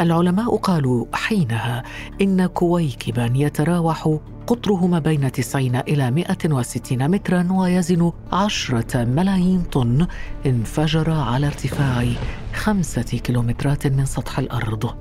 العلماء 0.00 0.56
قالوا 0.56 1.06
حينها 1.12 1.82
إن 2.20 2.46
كويكبا 2.46 3.32
يتراوح 3.34 4.18
قطره 4.46 4.86
ما 4.86 4.98
بين 4.98 5.32
90 5.32 5.76
إلى 5.76 6.10
160 6.10 7.10
مترا 7.10 7.48
ويزن 7.50 8.12
عشرة 8.32 9.04
ملايين 9.04 9.62
طن 9.62 10.06
انفجر 10.46 11.10
على 11.10 11.46
ارتفاع 11.46 12.06
خمسة 12.54 13.02
كيلومترات 13.02 13.86
من 13.86 14.04
سطح 14.04 14.38
الأرض. 14.38 14.94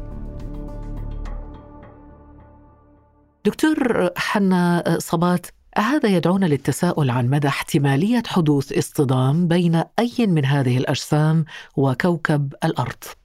دكتور 3.45 4.09
حنا 4.17 4.83
صبات 4.99 5.47
هذا 5.77 6.09
يدعونا 6.09 6.45
للتساؤل 6.45 7.09
عن 7.09 7.29
مدى 7.29 7.47
احتمالية 7.47 8.23
حدوث 8.27 8.71
اصطدام 8.71 9.47
بين 9.47 9.75
أي 9.75 10.27
من 10.27 10.45
هذه 10.45 10.77
الأجسام 10.77 11.45
وكوكب 11.77 12.53
الأرض؟ 12.63 13.20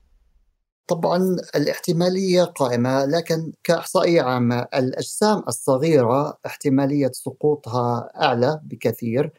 طبعا 0.88 1.36
الاحتمالية 1.56 2.42
قائمة 2.44 3.04
لكن 3.04 3.52
كإحصائية 3.64 4.22
عامة 4.22 4.66
الأجسام 4.74 5.42
الصغيرة 5.48 6.38
احتمالية 6.46 7.10
سقوطها 7.12 8.10
أعلى 8.22 8.60
بكثير 8.64 9.32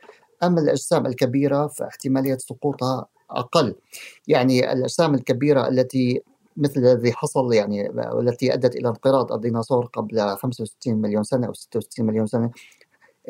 أما 0.44 0.62
الأجسام 0.62 1.06
الكبيرة 1.06 1.68
فاحتمالية 1.68 2.38
سقوطها 2.38 3.06
أقل. 3.32 3.76
يعني 4.28 4.74
الأجسام 4.74 5.16
الكبيرة 5.16 5.68
التي 5.68 6.22
مثل 6.58 6.80
الذي 6.80 7.14
حصل 7.14 7.54
يعني 7.54 7.90
والتي 7.90 8.54
أدت 8.54 8.76
إلى 8.76 8.88
انقراض 8.90 9.34
الديناصور 9.34 9.86
قبل 9.86 10.38
65 10.38 10.96
مليون 10.96 11.24
سنة 11.24 11.48
أو 11.48 11.54
66 11.54 12.06
مليون 12.08 12.28
سنة 12.28 12.52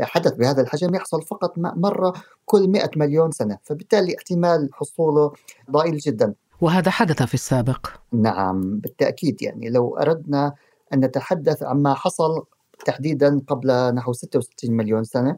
حدث 0.01 0.33
بهذا 0.33 0.61
الحجم 0.61 0.95
يحصل 0.95 1.21
فقط 1.23 1.53
مرة 1.57 2.13
كل 2.45 2.67
100 2.69 2.89
مليون 2.95 3.31
سنة. 3.31 3.57
فبالتالي 3.63 4.15
احتمال 4.17 4.69
حصوله 4.73 5.31
ضئيل 5.71 5.97
جدا. 5.97 6.33
وهذا 6.61 6.91
حدث 6.91 7.23
في 7.23 7.33
السابق. 7.33 7.87
نعم 8.11 8.79
بالتأكيد 8.79 9.41
يعني 9.41 9.69
لو 9.69 9.97
أردنا 9.97 10.53
أن 10.93 10.99
نتحدث 10.99 11.63
عما 11.63 11.93
حصل 11.93 12.43
تحديدا 12.85 13.41
قبل 13.47 13.95
نحو 13.95 14.13
66 14.13 14.71
مليون 14.71 15.03
سنة 15.03 15.37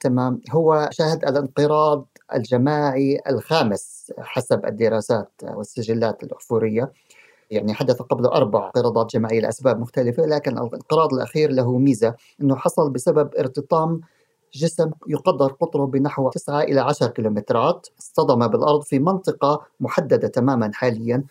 تمام 0.00 0.40
هو 0.50 0.88
شهد 0.92 1.24
الانقراض 1.24 2.06
الجماعي 2.34 3.20
الخامس 3.28 4.12
حسب 4.18 4.66
الدراسات 4.66 5.32
والسجلات 5.42 6.22
الأحفورية 6.22 6.92
يعني 7.50 7.74
حدث 7.74 8.02
قبل 8.02 8.26
أربع 8.26 8.66
انقراضات 8.66 9.10
جماعية 9.10 9.40
لأسباب 9.40 9.80
مختلفة 9.80 10.22
لكن 10.22 10.52
الانقراض 10.52 11.14
الأخير 11.14 11.50
له 11.50 11.78
ميزة 11.78 12.14
أنه 12.40 12.56
حصل 12.56 12.90
بسبب 12.90 13.34
ارتطام 13.38 14.00
جسم 14.54 14.90
يقدر 15.08 15.52
قطره 15.52 15.84
بنحو 15.84 16.30
9 16.30 16.60
إلى 16.60 16.80
10 16.80 17.06
كيلومترات 17.06 17.88
اصطدم 18.00 18.46
بالأرض 18.46 18.82
في 18.82 18.98
منطقة 18.98 19.66
محددة 19.80 20.28
تماما 20.28 20.70
حاليا 20.74 21.24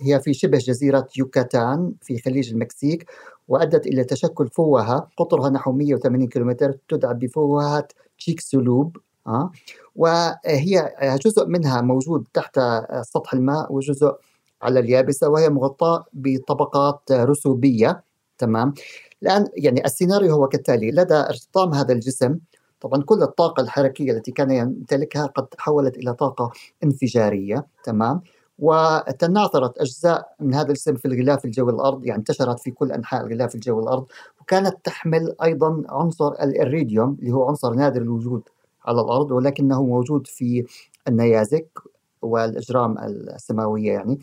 هي 0.00 0.20
في 0.20 0.34
شبه 0.34 0.58
جزيرة 0.58 1.08
يوكاتان 1.16 1.92
في 2.02 2.18
خليج 2.18 2.52
المكسيك 2.52 3.10
وأدت 3.48 3.86
إلى 3.86 4.04
تشكل 4.04 4.48
فوهة 4.48 5.08
قطرها 5.16 5.50
نحو 5.50 5.72
180 5.72 6.28
كيلومتر 6.28 6.72
تدعى 6.88 7.14
بفوهة 7.14 7.88
تشيكسولوب 8.18 8.96
أه؟ 9.26 9.50
وهي 9.96 10.92
جزء 11.24 11.46
منها 11.46 11.80
موجود 11.80 12.24
تحت 12.34 12.60
سطح 13.02 13.34
الماء 13.34 13.72
وجزء 13.72 14.14
على 14.62 14.80
اليابسة 14.80 15.28
وهي 15.28 15.48
مغطاة 15.48 16.04
بطبقات 16.12 17.12
رسوبية 17.12 18.02
تمام 18.38 18.74
الآن 19.22 19.48
يعني 19.56 19.84
السيناريو 19.84 20.34
هو 20.34 20.48
كالتالي 20.48 20.90
لدى 20.90 21.14
ارتطام 21.14 21.74
هذا 21.74 21.92
الجسم 21.92 22.38
طبعا 22.82 23.02
كل 23.02 23.22
الطاقة 23.22 23.60
الحركية 23.60 24.12
التي 24.12 24.32
كان 24.32 24.50
يمتلكها 24.50 25.26
قد 25.26 25.46
تحولت 25.46 25.96
إلى 25.96 26.14
طاقة 26.14 26.50
انفجارية 26.84 27.66
تمام؟ 27.84 28.20
وتناثرت 28.58 29.78
أجزاء 29.78 30.34
من 30.40 30.54
هذا 30.54 30.68
الجسم 30.68 30.94
في 30.94 31.08
الغلاف 31.08 31.44
الجوي 31.44 31.72
الأرض 31.72 32.06
يعني 32.06 32.18
انتشرت 32.18 32.60
في 32.60 32.70
كل 32.70 32.92
أنحاء 32.92 33.26
الغلاف 33.26 33.54
الجوي 33.54 33.82
الأرض 33.82 34.06
وكانت 34.40 34.76
تحمل 34.84 35.34
أيضا 35.42 35.82
عنصر 35.88 36.28
الإريديوم 36.32 37.16
اللي 37.20 37.32
هو 37.32 37.48
عنصر 37.48 37.74
نادر 37.74 38.02
الوجود 38.02 38.42
على 38.84 39.00
الأرض 39.00 39.30
ولكنه 39.30 39.82
موجود 39.82 40.26
في 40.26 40.64
النيازك 41.08 41.78
والأجرام 42.22 42.98
السماوية 42.98 43.92
يعني. 43.92 44.18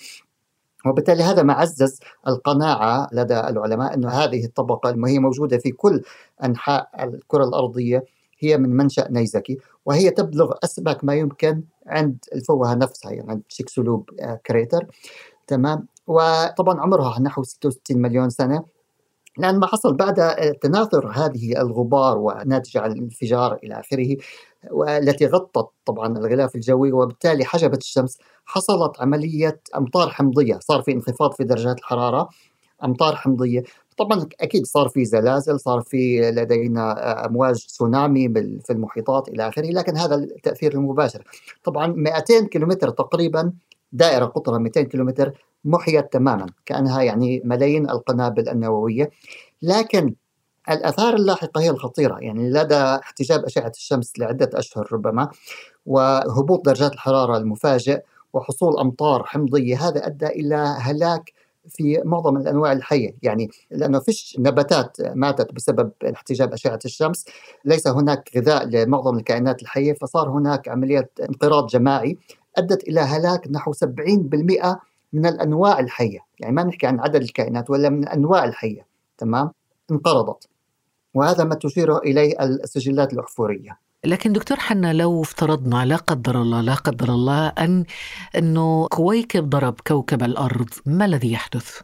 وبالتالي 0.86 1.24
هذا 1.24 1.44
ما 1.44 1.54
عزز 1.54 2.00
القناعة 2.28 3.10
لدى 3.12 3.40
العلماء 3.40 3.94
أن 3.94 4.06
هذه 4.06 4.46
الطبقة 4.46 4.96
وهي 4.98 5.20
موجودة 5.20 5.58
في 5.58 5.72
كل 5.72 6.02
أنحاء 6.44 6.90
الكرة 7.04 7.44
الأرضية 7.44 8.04
هي 8.40 8.58
من 8.58 8.70
منشأ 8.70 9.08
نيزكي 9.12 9.58
وهي 9.86 10.10
تبلغ 10.10 10.54
أسمك 10.64 11.04
ما 11.04 11.16
يمكن 11.16 11.64
عند 11.88 12.18
الفوهة 12.36 12.76
نفسها 12.76 13.12
يعني 13.12 13.32
عند 13.32 13.42
Chicxulub 13.48 14.10
crater. 14.46 14.86
تمام؟ 15.48 15.88
وطبعا 16.08 16.82
عمرها 16.82 17.20
نحو 17.20 17.44
66 17.44 18.02
مليون 18.02 18.30
سنة. 18.30 18.64
لأن 19.38 19.60
ما 19.60 19.68
حصل 19.68 19.94
بعد 19.94 20.36
تناثر 20.62 21.12
هذه 21.16 21.62
الغبار 21.62 22.18
وناتجة 22.18 22.82
عن 22.82 22.92
الانفجار 22.92 23.60
إلى 23.64 23.80
آخره 23.80 24.18
والتي 24.72 25.26
غطت 25.26 25.70
طبعا 25.86 26.18
الغلاف 26.18 26.56
الجوي 26.56 26.92
وبالتالي 26.92 27.46
حجبت 27.46 27.82
الشمس. 27.82 28.18
حصلت 28.46 29.02
عملية 29.02 29.62
أمطار 29.78 30.10
حمضية 30.10 30.60
صار 30.62 30.82
في 30.82 30.92
انخفاض 30.92 31.34
في 31.34 31.44
درجات 31.44 31.80
الحرارة 31.80 32.30
أمطار 32.84 33.16
حمضية. 33.16 33.64
طبعا 34.00 34.26
أكيد 34.42 34.66
صار 34.66 34.90
في 34.90 35.06
زلازل 35.06 35.60
صار 35.60 35.82
في 35.82 36.32
لدينا 36.32 37.26
أمواج 37.26 37.66
تسونامي 37.66 38.30
في 38.66 38.70
المحيطات 38.74 39.28
إلى 39.30 39.48
آخره 39.48 39.66
لكن 39.66 39.98
هذا 39.98 40.16
التأثير 40.16 40.74
المباشر. 40.74 41.24
طبعا 41.64 41.88
200 41.88 42.48
كيلومتر 42.48 42.90
تقريبا 42.90 43.54
دائرة 43.92 44.26
قطرها 44.26 44.58
200 44.58 44.82
كيلومتر 44.82 45.32
محيت 45.66 46.14
تماما 46.14 46.46
كأنها 46.66 47.02
يعني 47.02 47.42
ملايين 47.46 47.90
القنابل 47.90 48.50
النووية. 48.50 49.10
لكن 49.62 50.16
الآثار 50.70 51.16
اللاحقة 51.16 51.62
هي 51.62 51.70
الخطيرة 51.70 52.18
يعني 52.22 52.50
لدى 52.50 52.76
احتجاب 52.76 53.46
أشعة 53.46 53.72
الشمس 53.76 54.20
لعدة 54.20 54.50
أشهر 54.54 54.94
ربما 54.94 55.30
وهبوط 55.86 56.66
درجات 56.66 56.94
الحرارة 56.94 57.38
المفاجئ 57.38 58.02
وحصول 58.34 58.80
أمطار 58.80 59.24
حمضية 59.24 59.88
هذا 59.88 60.08
أدى 60.08 60.28
إلى 60.28 60.56
هلاك 60.56 61.34
في 61.70 62.02
معظم 62.06 62.38
الأنواع 62.38 62.72
الحية 62.72 63.16
يعني 63.22 63.50
لأنه 63.72 64.00
فيش 64.00 64.36
نباتات 64.40 64.98
ماتت 65.02 65.54
بسبب 65.54 65.92
احتجاب 66.14 66.54
أشعة 66.54 66.80
الشمس 66.86 67.26
ليس 67.66 67.88
هناك 67.88 68.30
غذاء 68.38 68.66
لمعظم 68.66 69.18
الكائنات 69.18 69.62
الحية 69.62 69.94
فصار 69.94 70.30
هناك 70.30 70.70
عمليه 70.70 71.10
انقراض 71.30 71.68
جماعي 71.68 72.18
أدت 72.58 72.88
إلى 72.88 73.00
هلاك 73.00 73.48
نحو 73.52 73.74
70% 73.74 74.80
من 75.14 75.26
الأنواع 75.26 75.80
الحية 75.80 76.20
يعني 76.40 76.56
ما 76.56 76.64
نحكي 76.64 76.88
عن 76.88 77.00
عدد 77.00 77.22
الكائنات 77.22 77.70
ولا 77.70 77.90
من 77.90 78.04
الأنواع 78.04 78.46
الحية 78.46 78.86
تمام؟ 79.18 79.52
انقرضت. 79.92 80.50
وهذا 81.14 81.44
ما 81.44 81.56
تشير 81.56 81.98
إليه 81.98 82.44
السجلات 82.44 83.14
الأحفورية. 83.14 83.80
لكن 84.06 84.34
دكتور 84.34 84.60
حنا 84.60 84.94
لو 84.94 85.22
افترضنا 85.22 85.86
لا 85.86 85.96
قدر 85.96 86.42
الله 86.42 86.62
لا 86.62 86.76
قدر 86.76 87.10
الله 87.10 87.48
أن 87.48 87.86
إنه 88.38 88.88
كويكب 88.88 89.50
ضرب 89.50 89.76
كوكب 89.88 90.24
الأرض 90.24 90.70
ما 90.86 91.06
الذي 91.06 91.32
يحدث؟ 91.32 91.82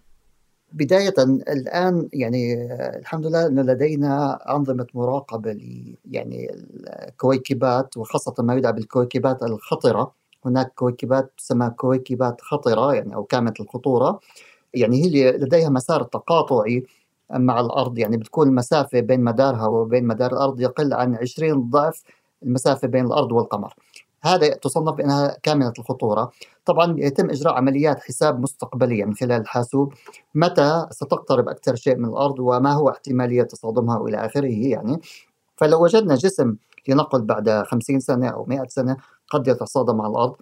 بداية 0.74 1.14
الآن 1.50 2.10
يعني 2.14 2.54
الحمد 3.00 3.26
لله 3.26 3.48
أن 3.48 3.60
لدينا 3.60 4.40
أنظمة 4.56 4.88
مراقبة 4.94 5.58
يعني 6.12 6.52
الكويكبات 7.08 7.98
وخاصة 7.98 8.34
ما 8.40 8.56
يدعى 8.56 8.74
بالكويكبات 8.74 9.44
الخطرة. 9.44 10.12
هناك 10.46 10.74
كويكبات 10.76 11.34
تسمى 11.38 11.70
كويكبات 11.70 12.42
خطرة 12.42 12.94
يعني 12.94 13.16
أو 13.16 13.24
كاملة 13.24 13.54
الخطورة. 13.60 14.20
يعني 14.74 15.04
هي 15.06 15.32
لديها 15.32 15.70
مسار 15.70 16.04
تقاطعي. 16.04 16.84
مع 17.34 17.60
الأرض 17.60 17.98
يعني 17.98 18.18
بتكون 18.18 18.48
المسافة 18.48 19.00
بين 19.00 19.24
مدارها 19.24 19.68
وبين 19.68 20.08
مدار 20.08 20.32
الأرض 20.34 20.62
يقل 20.62 20.94
عن 20.94 21.16
20 21.16 21.70
ضعف 21.70 22.04
المسافة 22.44 22.88
بين 22.88 23.06
الأرض 23.06 23.32
والقمر. 23.32 23.74
هذا 24.24 24.54
تصنف 24.54 24.94
بأنها 24.94 25.38
كامنة 25.44 25.74
الخطورة. 25.80 26.32
طبعا 26.66 26.96
يتم 27.00 27.30
إجراء 27.30 27.54
عمليات 27.54 28.00
حساب 28.00 28.40
مستقبلية 28.40 29.06
من 29.06 29.16
خلال 29.16 29.42
الحاسوب. 29.42 29.94
متى 30.36 30.86
ستقترب 30.92 31.50
أكثر 31.50 31.76
شيء 31.76 31.96
من 31.96 32.10
الأرض 32.10 32.40
وما 32.40 32.74
هو 32.74 32.90
احتمالية 32.90 33.44
تصادمها 33.44 33.98
وإلى 33.98 34.26
آخره 34.26 34.68
يعني؟ 34.68 35.02
فلو 35.58 35.84
وجدنا 35.84 36.16
جسم 36.16 36.56
لنقل 36.88 37.22
بعد 37.22 37.50
50 37.50 38.00
سنة 38.00 38.28
أو 38.28 38.46
100 38.46 38.66
سنة 38.68 38.98
قد 39.30 39.48
يتصادم 39.48 39.98
مع 39.98 40.08
الأرض 40.08 40.36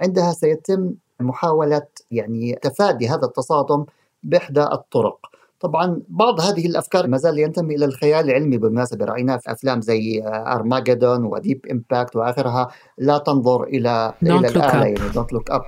عندها 0.00 0.32
سيتم 0.32 0.94
محاولة 1.20 1.86
يعني 2.10 2.54
تفادي 2.62 3.08
هذا 3.08 3.24
التصادم 3.24 3.84
بإحدى 4.22 4.62
الطرق. 4.62 5.18
طبعا 5.60 6.02
بعض 6.08 6.40
هذه 6.40 6.66
الأفكار 6.66 7.06
ما 7.06 7.16
زال 7.16 7.38
ينتمي 7.38 7.74
إلى 7.74 7.84
الخيال 7.84 8.30
العلمي. 8.30 8.58
بالمناسبة 8.58 9.04
رايناه 9.04 9.36
في 9.36 9.52
أفلام 9.52 9.80
زي 9.80 10.22
Armageddon 10.26 11.24
و 11.24 11.32
Deep 11.32 11.66
Impact 11.70 12.16
وآخرها 12.16 12.68
لا 12.98 13.18
تنظر 13.18 13.64
إلى 13.64 14.12
إلى 14.22 14.36
الاعلى 14.38 14.92
يعني 14.92 15.08
Don't 15.14 15.32
Look 15.32 15.50
Up 15.50 15.62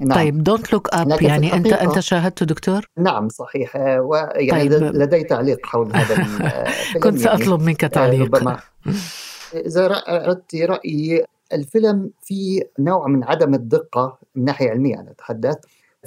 نعم. 0.00 0.18
طيب 0.18 0.42
Don't 0.42 0.72
Look 0.72 0.88
Up 0.92 1.22
يعني 1.22 1.54
أنت 1.54 1.66
أنت 1.66 1.98
شاهدته 1.98 2.46
دكتور؟ 2.46 2.88
نعم 2.98 3.28
صحيح. 3.28 3.76
ويعني 3.76 4.68
طيب. 4.68 4.82
لدي 4.82 5.24
تعليق 5.24 5.66
حول 5.66 5.96
هذا 5.96 6.14
الفيلم 6.22 7.02
كنت 7.02 7.18
سأطلب 7.18 7.62
منك 7.62 7.80
تعليق. 7.80 8.36
ربما. 8.36 8.60
إذا 9.54 9.86
أردت 10.08 10.54
رأيي 10.54 11.24
الفيلم 11.52 12.10
في 12.22 12.62
نوع 12.78 13.06
من 13.08 13.24
عدم 13.24 13.54
الدقة 13.54 14.18
من 14.34 14.44
ناحية 14.44 14.70
علمية 14.70 14.94
أنا 14.94 15.10
أتحدث. 15.10 15.56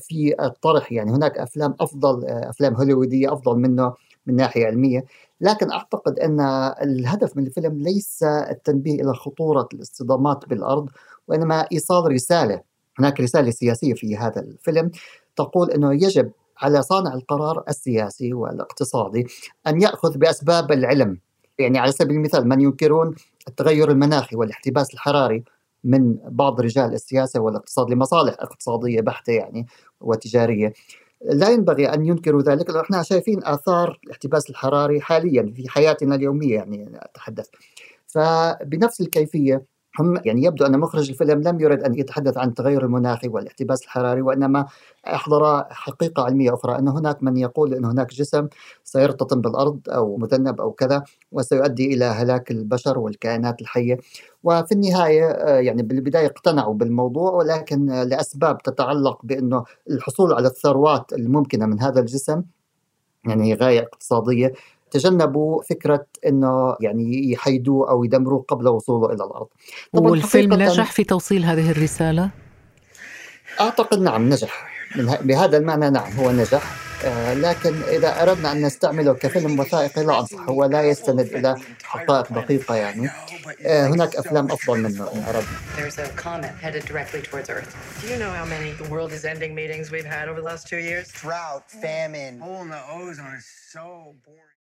في 0.02 0.36
الطرح 0.42 0.92
يعني 0.92 1.12
هناك 1.12 1.38
أفلام 1.38 1.76
أفضل 1.80 2.26
أفلام 2.26 2.76
هوليوودية 2.76 3.34
أفضل 3.34 3.60
منه 3.60 3.94
من 4.28 4.36
ناحية 4.36 4.66
علمية. 4.66 5.06
لكن 5.42 5.72
أعتقد 5.72 6.20
أن 6.20 6.40
الهدف 6.82 7.38
من 7.38 7.48
الفيلم 7.48 7.82
ليس 7.82 8.24
التنبيه 8.24 9.02
إلى 9.02 9.14
خطورة 9.14 9.68
الاصطدامات 9.74 10.50
بالأرض 10.50 10.90
وإنما 11.28 11.68
إيصال 11.72 12.12
رسالة. 12.12 12.62
هناك 13.00 13.20
رسالة 13.20 13.52
سياسية 13.52 13.94
في 13.94 14.18
هذا 14.18 14.42
الفيلم 14.42 14.92
تقول 15.36 15.72
إنه 15.72 15.94
يجب 15.94 16.32
على 16.58 16.82
صانع 16.82 17.14
القرار 17.14 17.64
السياسي 17.70 18.34
والاقتصادي 18.34 19.28
أن 19.68 19.82
يأخذ 19.82 20.18
بأسباب 20.18 20.72
العلم. 20.72 21.18
يعني 21.60 21.80
على 21.80 21.92
سبيل 21.92 22.16
المثال 22.18 22.48
من 22.48 22.62
ينكرون 22.62 23.16
التغير 23.48 23.92
المناخي 23.92 24.36
والاحتباس 24.36 24.94
الحراري 24.94 25.44
من 25.84 26.16
بعض 26.24 26.62
رجال 26.62 26.94
السياسة 26.94 27.40
والاقتصاد 27.40 27.90
لمصالح 27.92 28.36
اقتصادية 28.40 29.02
بحتة 29.02 29.34
يعني 29.34 29.66
وتجارية. 30.02 30.74
لا 31.22 31.50
ينبغي 31.50 31.94
أن 31.94 32.06
ينكروا 32.06 32.42
ذلك 32.42 32.70
لأن 32.70 32.80
إحنا 32.80 33.04
شايفين 33.04 33.40
آثار 33.44 34.00
الاحتباس 34.04 34.50
الحراري 34.50 35.02
حاليا 35.02 35.54
في 35.56 35.70
حياتنا 35.70 36.16
اليومية 36.16 36.56
يعني 36.56 36.90
أتحدث. 36.94 37.48
فبنفس 38.08 39.02
الكيفية 39.02 39.66
هم 40.00 40.22
يعني 40.26 40.44
يبدو 40.44 40.66
أن 40.66 40.80
مخرج 40.80 41.10
الفيلم 41.10 41.42
لم 41.42 41.60
يرد 41.60 41.84
أن 41.84 42.00
يتحدث 42.00 42.38
عن 42.38 42.48
التغير 42.48 42.86
المناخي 42.86 43.28
والاحتباس 43.28 43.84
الحراري 43.84 44.22
وإنما 44.22 44.66
أحضر 45.08 45.64
حقيقة 45.70 46.24
علمية 46.24 46.54
أخرى 46.54 46.80
أن 46.80 46.88
هناك 46.88 47.24
من 47.24 47.38
يقول 47.38 47.74
أن 47.74 47.86
هناك 47.86 48.14
جسم 48.14 48.48
سيرتطم 48.84 49.42
بالأرض 49.42 49.80
أو 49.90 50.18
مذنب 50.18 50.62
أو 50.62 50.72
كذا 50.72 51.04
وسيؤدي 51.32 51.94
إلى 51.94 52.06
هلاك 52.06 52.52
البشر 52.52 53.00
والكائنات 53.00 53.62
الحية. 53.62 53.98
وفي 54.44 54.72
النهاية 54.72 55.26
آه، 55.26 55.60
يعني 55.60 55.84
بالبداية 55.84 56.26
اقتنعوا 56.26 56.74
بالموضوع 56.74 57.32
ولكن 57.32 57.86
لأسباب 57.86 58.58
تتعلق 58.58 59.20
بأنه 59.24 59.64
الحصول 59.90 60.34
على 60.34 60.48
الثروات 60.48 61.14
الممكنة 61.14 61.66
من 61.66 61.82
هذا 61.82 62.00
الجسم 62.00 62.44
يعني 63.26 63.54
غاية 63.54 63.80
اقتصادية 63.80 64.54
تجنبوا 64.92 65.62
فكرة 65.62 66.06
أنه 66.28 66.76
يعني 66.82 67.32
يحيدوه 67.32 67.90
أو 67.90 68.04
يدمروه 68.04 68.46
قبل 68.48 68.68
وصوله 68.68 69.06
إلى 69.14 69.24
الأرض. 69.24 69.48
والفيلم 69.94 70.54
نجح 70.54 70.92
في 70.92 71.04
توصيل 71.04 71.46
هذه 71.46 71.72
الرسالة؟ 71.72 72.30
أعتقد 73.62 74.00
نعم 74.02 74.30
نجح. 74.30 74.70
بهذا 75.22 75.58
المعنى 75.58 75.90
نعم 75.90 76.12
هو 76.12 76.32
نجح. 76.32 76.90
آه 77.06 77.34
لكن 77.34 77.82
إذا 77.82 78.24
أردنا 78.24 78.52
أن 78.52 78.66
نستعمله 78.66 79.14
كفيلم 79.14 79.60
وثائقي 79.60 80.04
لا 80.04 80.20
أنصح 80.20 80.50
هو 80.50 80.66
لا 80.66 80.82
يستند 80.82 81.20
إلى 81.20 81.56
حقائق 81.84 82.34
دقيقة 82.34 82.76
يعني. 82.76 83.10
آه 83.66 83.88
هناك 83.88 84.16
أفلام 84.16 84.52
أفضل 84.52 84.82
منه 84.82 85.12
إن 85.14 85.24
أردنا. 85.24 85.60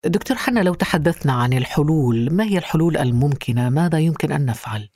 دكتور 0.04 0.36
حنا 0.36 0.60
لو 0.60 0.74
تحدثنا 0.74 1.32
عن 1.32 1.52
الحلول 1.52 2.28
ما 2.32 2.44
هي 2.44 2.58
الحلول 2.58 2.96
الممكنة؟ 2.96 3.68
ماذا 3.68 3.98
يمكن 3.98 4.32
أن 4.32 4.46
نفعل؟ 4.46 4.88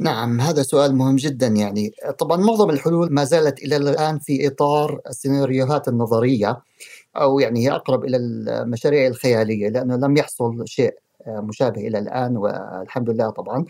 نعم 0.00 0.40
هذا 0.40 0.62
سؤال 0.62 0.96
مهم 0.96 1.16
جدا 1.16 1.46
يعني. 1.46 1.92
طبعا 2.18 2.36
معظم 2.36 2.70
الحلول 2.70 3.12
ما 3.12 3.24
زالت 3.24 3.58
إلى 3.62 3.76
الآن 3.76 4.18
في 4.18 4.46
إطار 4.46 5.00
السيناريوهات 5.08 5.88
النظرية 5.88 6.62
أو 7.16 7.40
يعني 7.40 7.66
هي 7.66 7.72
أقرب 7.72 8.04
إلى 8.04 8.16
المشاريع 8.16 9.06
الخيالية 9.06 9.68
لأنه 9.68 9.96
لم 9.96 10.16
يحصل 10.16 10.62
شيء 10.66 10.94
مشابه 11.26 11.80
إلى 11.80 11.98
الآن 11.98 12.36
والحمد 12.36 13.10
لله 13.10 13.30
طبعا. 13.30 13.64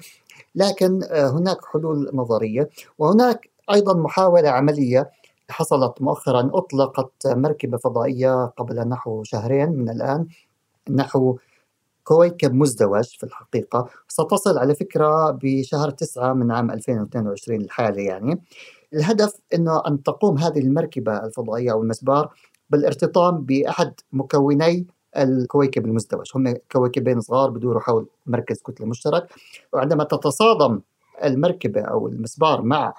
لكن 0.55 1.01
هناك 1.13 1.59
حلول 1.73 2.11
نظرية 2.15 2.69
وهناك 2.99 3.49
أيضا 3.73 3.95
محاولة 3.95 4.49
عملية 4.49 5.11
حصلت 5.51 6.03
مؤخرا 6.03 6.51
أطلقت 6.55 7.27
مركبة 7.27 7.79
فضائية 7.79 8.47
قبل 8.47 8.89
نحو 8.89 9.23
شهرين 9.23 9.73
من 9.73 9.91
الآن. 9.91 10.27
نحو 10.91 11.39
كويكب 12.05 12.55
مزدوج 12.55 13.05
في 13.05 13.25
الحقيقة. 13.25 13.89
ستصل 14.09 14.59
على 14.59 14.75
فكرة 14.75 15.31
بشهر 15.31 15.91
تسعة 15.91 16.33
من 16.33 16.51
عام 16.53 16.71
2022 16.71 17.61
الحالي 17.61 18.05
يعني. 18.05 18.43
الهدف 18.95 19.41
أنه 19.55 19.83
أن 19.87 20.03
تقوم 20.03 20.39
هذه 20.39 20.59
المركبة 20.59 21.25
الفضائية 21.25 21.73
أو 21.73 21.83
المسبار 21.83 22.35
بالارتطام 22.71 23.45
بأحد 23.45 23.95
مكوني 24.13 24.87
الكويكب 25.17 25.87
المزدوج 25.87 26.31
هم 26.35 26.55
كويكبين 26.73 27.21
صغار 27.21 27.51
بدوروا 27.51 27.81
حول 27.81 28.07
مركز 28.27 28.63
كتلة 28.63 28.87
مشترك 28.87 29.27
وعندما 29.73 30.05
تتصادم 30.05 30.81
المركبة 31.25 31.81
أو 31.81 32.09
المسبار 32.09 32.63
مع 32.63 32.95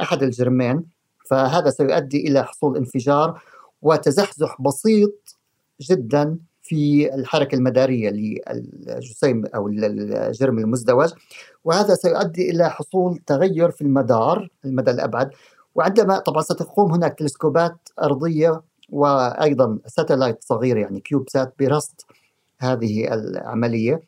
أحد 0.00 0.22
الجرمين 0.22 0.84
فهذا 1.26 1.70
سيؤدي 1.70 2.28
إلى 2.28 2.44
حصول 2.44 2.76
انفجار 2.76 3.40
وتزحزح 3.82 4.62
بسيط 4.62 5.36
جدا 5.80 6.38
في 6.70 7.14
الحركة 7.14 7.54
المدارية 7.54 8.10
للجسيم 8.10 9.46
أو 9.54 9.68
الجرم 9.68 10.58
المزدوج 10.58 11.10
وهذا 11.64 11.94
سيؤدي 11.94 12.50
إلى 12.50 12.70
حصول 12.70 13.18
تغير 13.18 13.70
في 13.70 13.82
المدار 13.82 14.48
المدى 14.64 14.90
الأبعد. 14.90 15.30
وعندما 15.74 16.18
طبعا 16.18 16.42
ستقوم 16.42 16.92
هناك 16.92 17.18
تلسكوبات 17.18 17.88
أرضية 18.02 18.62
وأيضا 18.88 19.78
satellite 19.86 20.36
صغير 20.42 20.76
يعني 20.76 21.00
CubeSat 21.00 21.54
برصد 21.58 22.00
هذه 22.60 23.14
العملية 23.14 24.00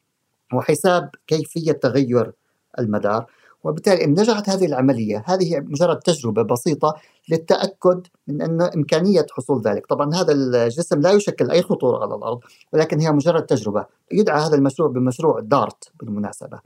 وحساب 0.55 1.11
كيفية 1.27 1.73
تغير 1.73 2.33
المدار. 2.79 3.27
وبالتالي 3.65 4.05
إن 4.05 4.11
نجحت 4.11 4.49
هذه 4.49 4.67
العملية. 4.67 5.25
هذه 5.27 5.61
مجرد 5.61 5.99
تجربة 5.99 6.43
بسيطة 6.43 6.95
للتأكد 7.29 8.07
من 8.27 8.43
أن 8.43 8.63
إمكانية 8.63 9.27
حصول 9.33 9.63
ذلك. 9.63 9.87
طبعا 9.87 10.15
هذا 10.15 10.33
الجسم 10.33 11.01
لا 11.01 11.11
يشكل 11.11 11.51
أي 11.51 11.63
خطورة 11.63 12.03
على 12.03 12.15
الأرض 12.15 12.41
ولكن 12.73 13.01
هي 13.01 13.13
مجرد 13.13 13.47
تجربة. 13.47 13.87
يدعى 14.13 14.41
هذا 14.41 14.55
المشروع 14.55 14.89
بمشروع 14.89 15.41
دارت 15.41 15.91
بالمناسبة. 16.01 16.61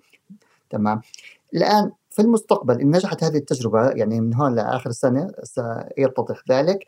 تمام. 0.70 1.00
الآن 1.54 1.90
في 2.10 2.22
المستقبل 2.22 2.80
إن 2.80 2.90
نجحت 2.96 3.24
هذه 3.24 3.36
التجربة 3.36 3.88
يعني 3.88 4.20
من 4.20 4.34
هون 4.34 4.54
لآخر 4.54 4.90
السنة 4.90 5.30
سيتضح 5.42 6.42
ذلك 6.50 6.86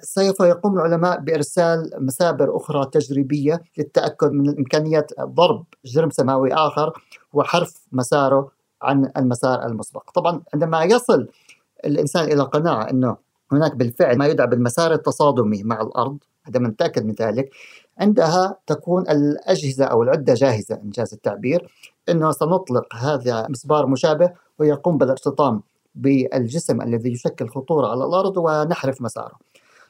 سوف 0.00 0.40
يقوم 0.40 0.74
العلماء 0.74 1.20
بإرسال 1.20 1.90
مسابر 1.98 2.56
أخرى 2.56 2.86
تجريبية 2.92 3.62
للتأكد 3.78 4.30
من 4.32 4.58
إمكانية 4.58 5.06
ضرب 5.20 5.64
جرم 5.84 6.10
سماوي 6.10 6.52
آخر 6.52 6.92
وحرف 7.32 7.86
مساره 7.92 8.50
عن 8.84 9.10
المسار 9.16 9.66
المسبق. 9.66 10.10
طبعا 10.10 10.42
عندما 10.54 10.84
يصل 10.84 11.28
الإنسان 11.84 12.24
إلى 12.32 12.42
قناعة 12.42 12.90
أنه 12.90 13.16
هناك 13.52 13.76
بالفعل 13.76 14.18
ما 14.18 14.26
يدعى 14.26 14.46
بالمسار 14.46 14.92
التصادمي 14.92 15.62
مع 15.62 15.80
الأرض 15.80 16.18
عندما 16.46 16.68
نتأكد 16.68 17.04
من 17.04 17.14
ذلك 17.20 17.50
عندها 17.98 18.56
تكون 18.66 19.02
الأجهزة 19.08 19.84
أو 19.84 20.02
العدة 20.02 20.34
جاهزة 20.34 20.74
إنجاز 20.74 21.14
التعبير 21.14 21.68
أنه 22.08 22.30
سنطلق 22.30 22.94
هذا 22.94 23.48
مسبار 23.48 23.86
مشابه 23.86 24.32
ويقوم 24.58 24.98
بالارتطام 24.98 25.62
بالجسم 25.94 26.80
الذي 26.82 27.12
يشكل 27.12 27.48
خطورة 27.48 27.86
على 27.86 28.04
الأرض 28.04 28.36
ونحرف 28.36 29.02
مساره. 29.02 29.38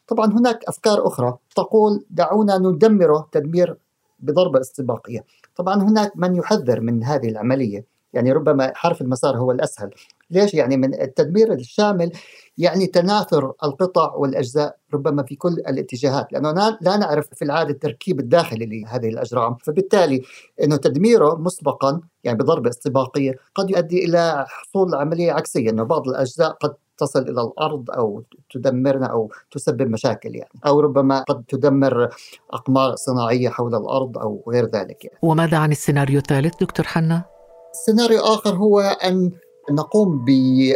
طبعا 0.09 0.33
هناك 0.33 0.65
أفكار 0.69 1.07
أخرى 1.07 1.37
تقول 1.57 2.05
دعونا 2.11 2.59
ندمره 2.59 3.29
تدمير 3.33 3.77
بضربة 4.19 4.61
استباقية. 4.61 5.25
طبعا 5.57 5.83
هناك 5.83 6.13
من 6.17 6.37
يحذر 6.37 6.81
من 6.81 7.05
هذه 7.05 7.29
العملية. 7.29 7.85
يعني 8.15 8.33
ربما 8.33 8.73
حرف 8.75 9.01
المسار 9.01 9.37
هو 9.37 9.51
الأسهل 9.51 9.91
ليش 10.31 10.55
يعني 10.55 10.77
من 10.77 10.95
التدمير 10.95 11.53
الشامل 11.53 12.13
يعني 12.59 12.87
تناثر 12.87 13.53
القطع 13.65 14.15
والأجزاء 14.15 14.77
ربما 14.95 15.23
في 15.23 15.37
كل 15.37 15.53
الاتجاهات 15.53 16.33
لأنه 16.33 16.79
لا 16.81 16.97
نعرف 16.97 17.29
في 17.35 17.45
العادة 17.45 17.71
التركيب 17.71 18.21
الداخلي 18.21 18.67
لهذه 18.67 19.09
الأجرام 19.09 19.55
فبالتالي 19.55 20.23
أنه 20.63 20.77
تدميره 20.77 21.35
مسبقا 21.35 22.01
يعني 22.25 22.39
بضربة 22.39 22.71
استباقية 22.71 23.35
قد 23.55 23.71
يؤدي 23.71 24.05
إلى 24.05 24.47
حصول 24.49 24.95
عملية 24.95 25.33
عكسية 25.33 25.71
أنه 25.71 25.83
بعض 25.83 26.09
الأجزاء 26.09 26.51
قد 26.51 26.75
تصل 26.99 27.23
إلى 27.23 27.43
الأرض 27.43 27.91
أو 27.91 28.23
تدمرنا 28.51 29.07
أو 29.07 29.31
تسبب 29.51 29.91
مشاكل 29.91 30.35
يعني 30.35 30.61
أو 30.67 30.81
ربما 30.81 31.23
قد 31.23 31.45
تدمر 31.49 32.09
أقمار 32.53 32.95
صناعية 32.97 33.49
حول 33.49 33.75
الأرض 33.75 34.19
أو 34.19 34.45
غير 34.49 34.65
ذلك 34.65 35.05
يعني. 35.05 35.19
وماذا 35.23 35.59
عن 35.59 35.71
السيناريو 35.71 36.19
الثالث 36.19 36.55
دكتور 36.61 36.87
حنا؟ 36.87 37.34
سيناريو 37.75 38.21
آخر 38.21 38.55
هو 38.55 38.81
أن 38.81 39.31
نقوم 39.71 40.25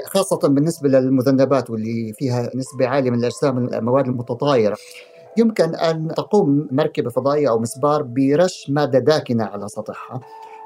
خاصة 0.06 0.48
بالنسبة 0.48 0.88
للمذنبات 0.88 1.70
واللي 1.70 2.12
فيها 2.12 2.50
نسبة 2.54 2.88
عالية 2.88 3.10
من 3.10 3.18
الأجسام 3.18 3.58
المواد 3.58 4.06
المتطايرة. 4.06 4.76
يمكن 5.36 5.74
أن 5.74 6.08
تقوم 6.08 6.68
مركبة 6.70 7.10
فضائية 7.10 7.48
أو 7.48 7.58
مسبار 7.58 8.02
برش 8.02 8.70
مادة 8.70 8.98
داكنة 8.98 9.44
على 9.44 9.68
سطحها. 9.68 10.20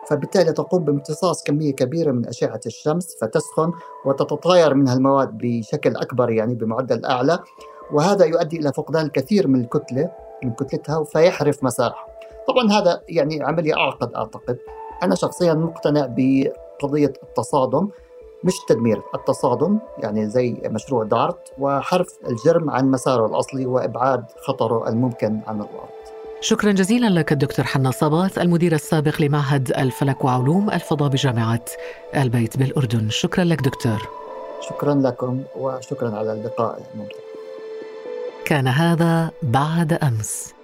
فبالتالي 0.09 0.53
تقوم 0.53 0.85
بامتصاص 0.85 1.43
كمية 1.43 1.73
كبيرة 1.73 2.13
من 2.13 2.27
أشعة 2.27 2.61
الشمس 2.67 3.17
فتسخن 3.21 3.73
وتتطاير 4.07 4.75
منها 4.75 4.95
المواد 4.95 5.39
بشكل 5.39 5.97
أكبر 5.97 6.31
يعني 6.31 6.55
بمعدل 6.55 7.05
أعلى. 7.05 7.39
وهذا 7.93 8.25
يؤدي 8.25 8.57
إلى 8.57 8.73
فقدان 8.73 9.07
الكثير 9.07 9.49
من 9.49 9.61
الكتلة 9.61 10.11
من 10.45 10.53
كتلتها 10.53 11.05
فيحرف 11.05 11.65
مسارها. 11.65 12.07
طبعا 12.49 12.73
هذا 12.73 13.01
يعني 13.09 13.43
عملية 13.43 13.75
أعقد 13.75 14.15
أعتقد. 14.15 14.59
أنا 15.03 15.15
شخصيا 15.15 15.55
مقتنع 15.55 16.07
بقضية 16.11 17.13
التصادم 17.23 17.89
مش 18.45 18.55
تدمير 18.69 19.03
التصادم 19.15 19.79
يعني 19.99 20.29
زي 20.29 20.57
مشروع 20.65 21.05
دارت 21.05 21.53
وحرف 21.59 22.19
الجرم 22.29 22.71
عن 22.71 22.91
مساره 22.91 23.27
الأصلي 23.27 23.67
وإبعاد 23.67 24.25
خطره 24.47 24.89
الممكن 24.89 25.41
عن 25.47 25.57
الأرض. 25.57 25.89
شكرا 26.41 26.73
جزيلا 26.73 27.07
لك 27.07 27.33
الدكتور 27.33 27.65
حنا 27.65 27.91
صباث 27.91 28.39
المدير 28.39 28.73
السابق 28.73 29.23
لمعهد 29.23 29.73
الفلك 29.79 30.25
وعلوم 30.25 30.71
الفضاء 30.71 31.09
بجامعة 31.09 31.65
البيت 32.17 32.57
بالأردن. 32.57 33.11
شكرا 33.11 33.45
لك 33.45 33.61
دكتور. 33.61 34.09
شكرا 34.61 34.95
لكم 34.95 35.43
وشكرا 35.57 36.17
على 36.17 36.33
اللقاء 36.33 36.83
الممتع. 36.95 37.17
كان 38.45 38.69
هذا 38.69 39.31
بعد 39.43 39.93
أمس. 39.93 40.55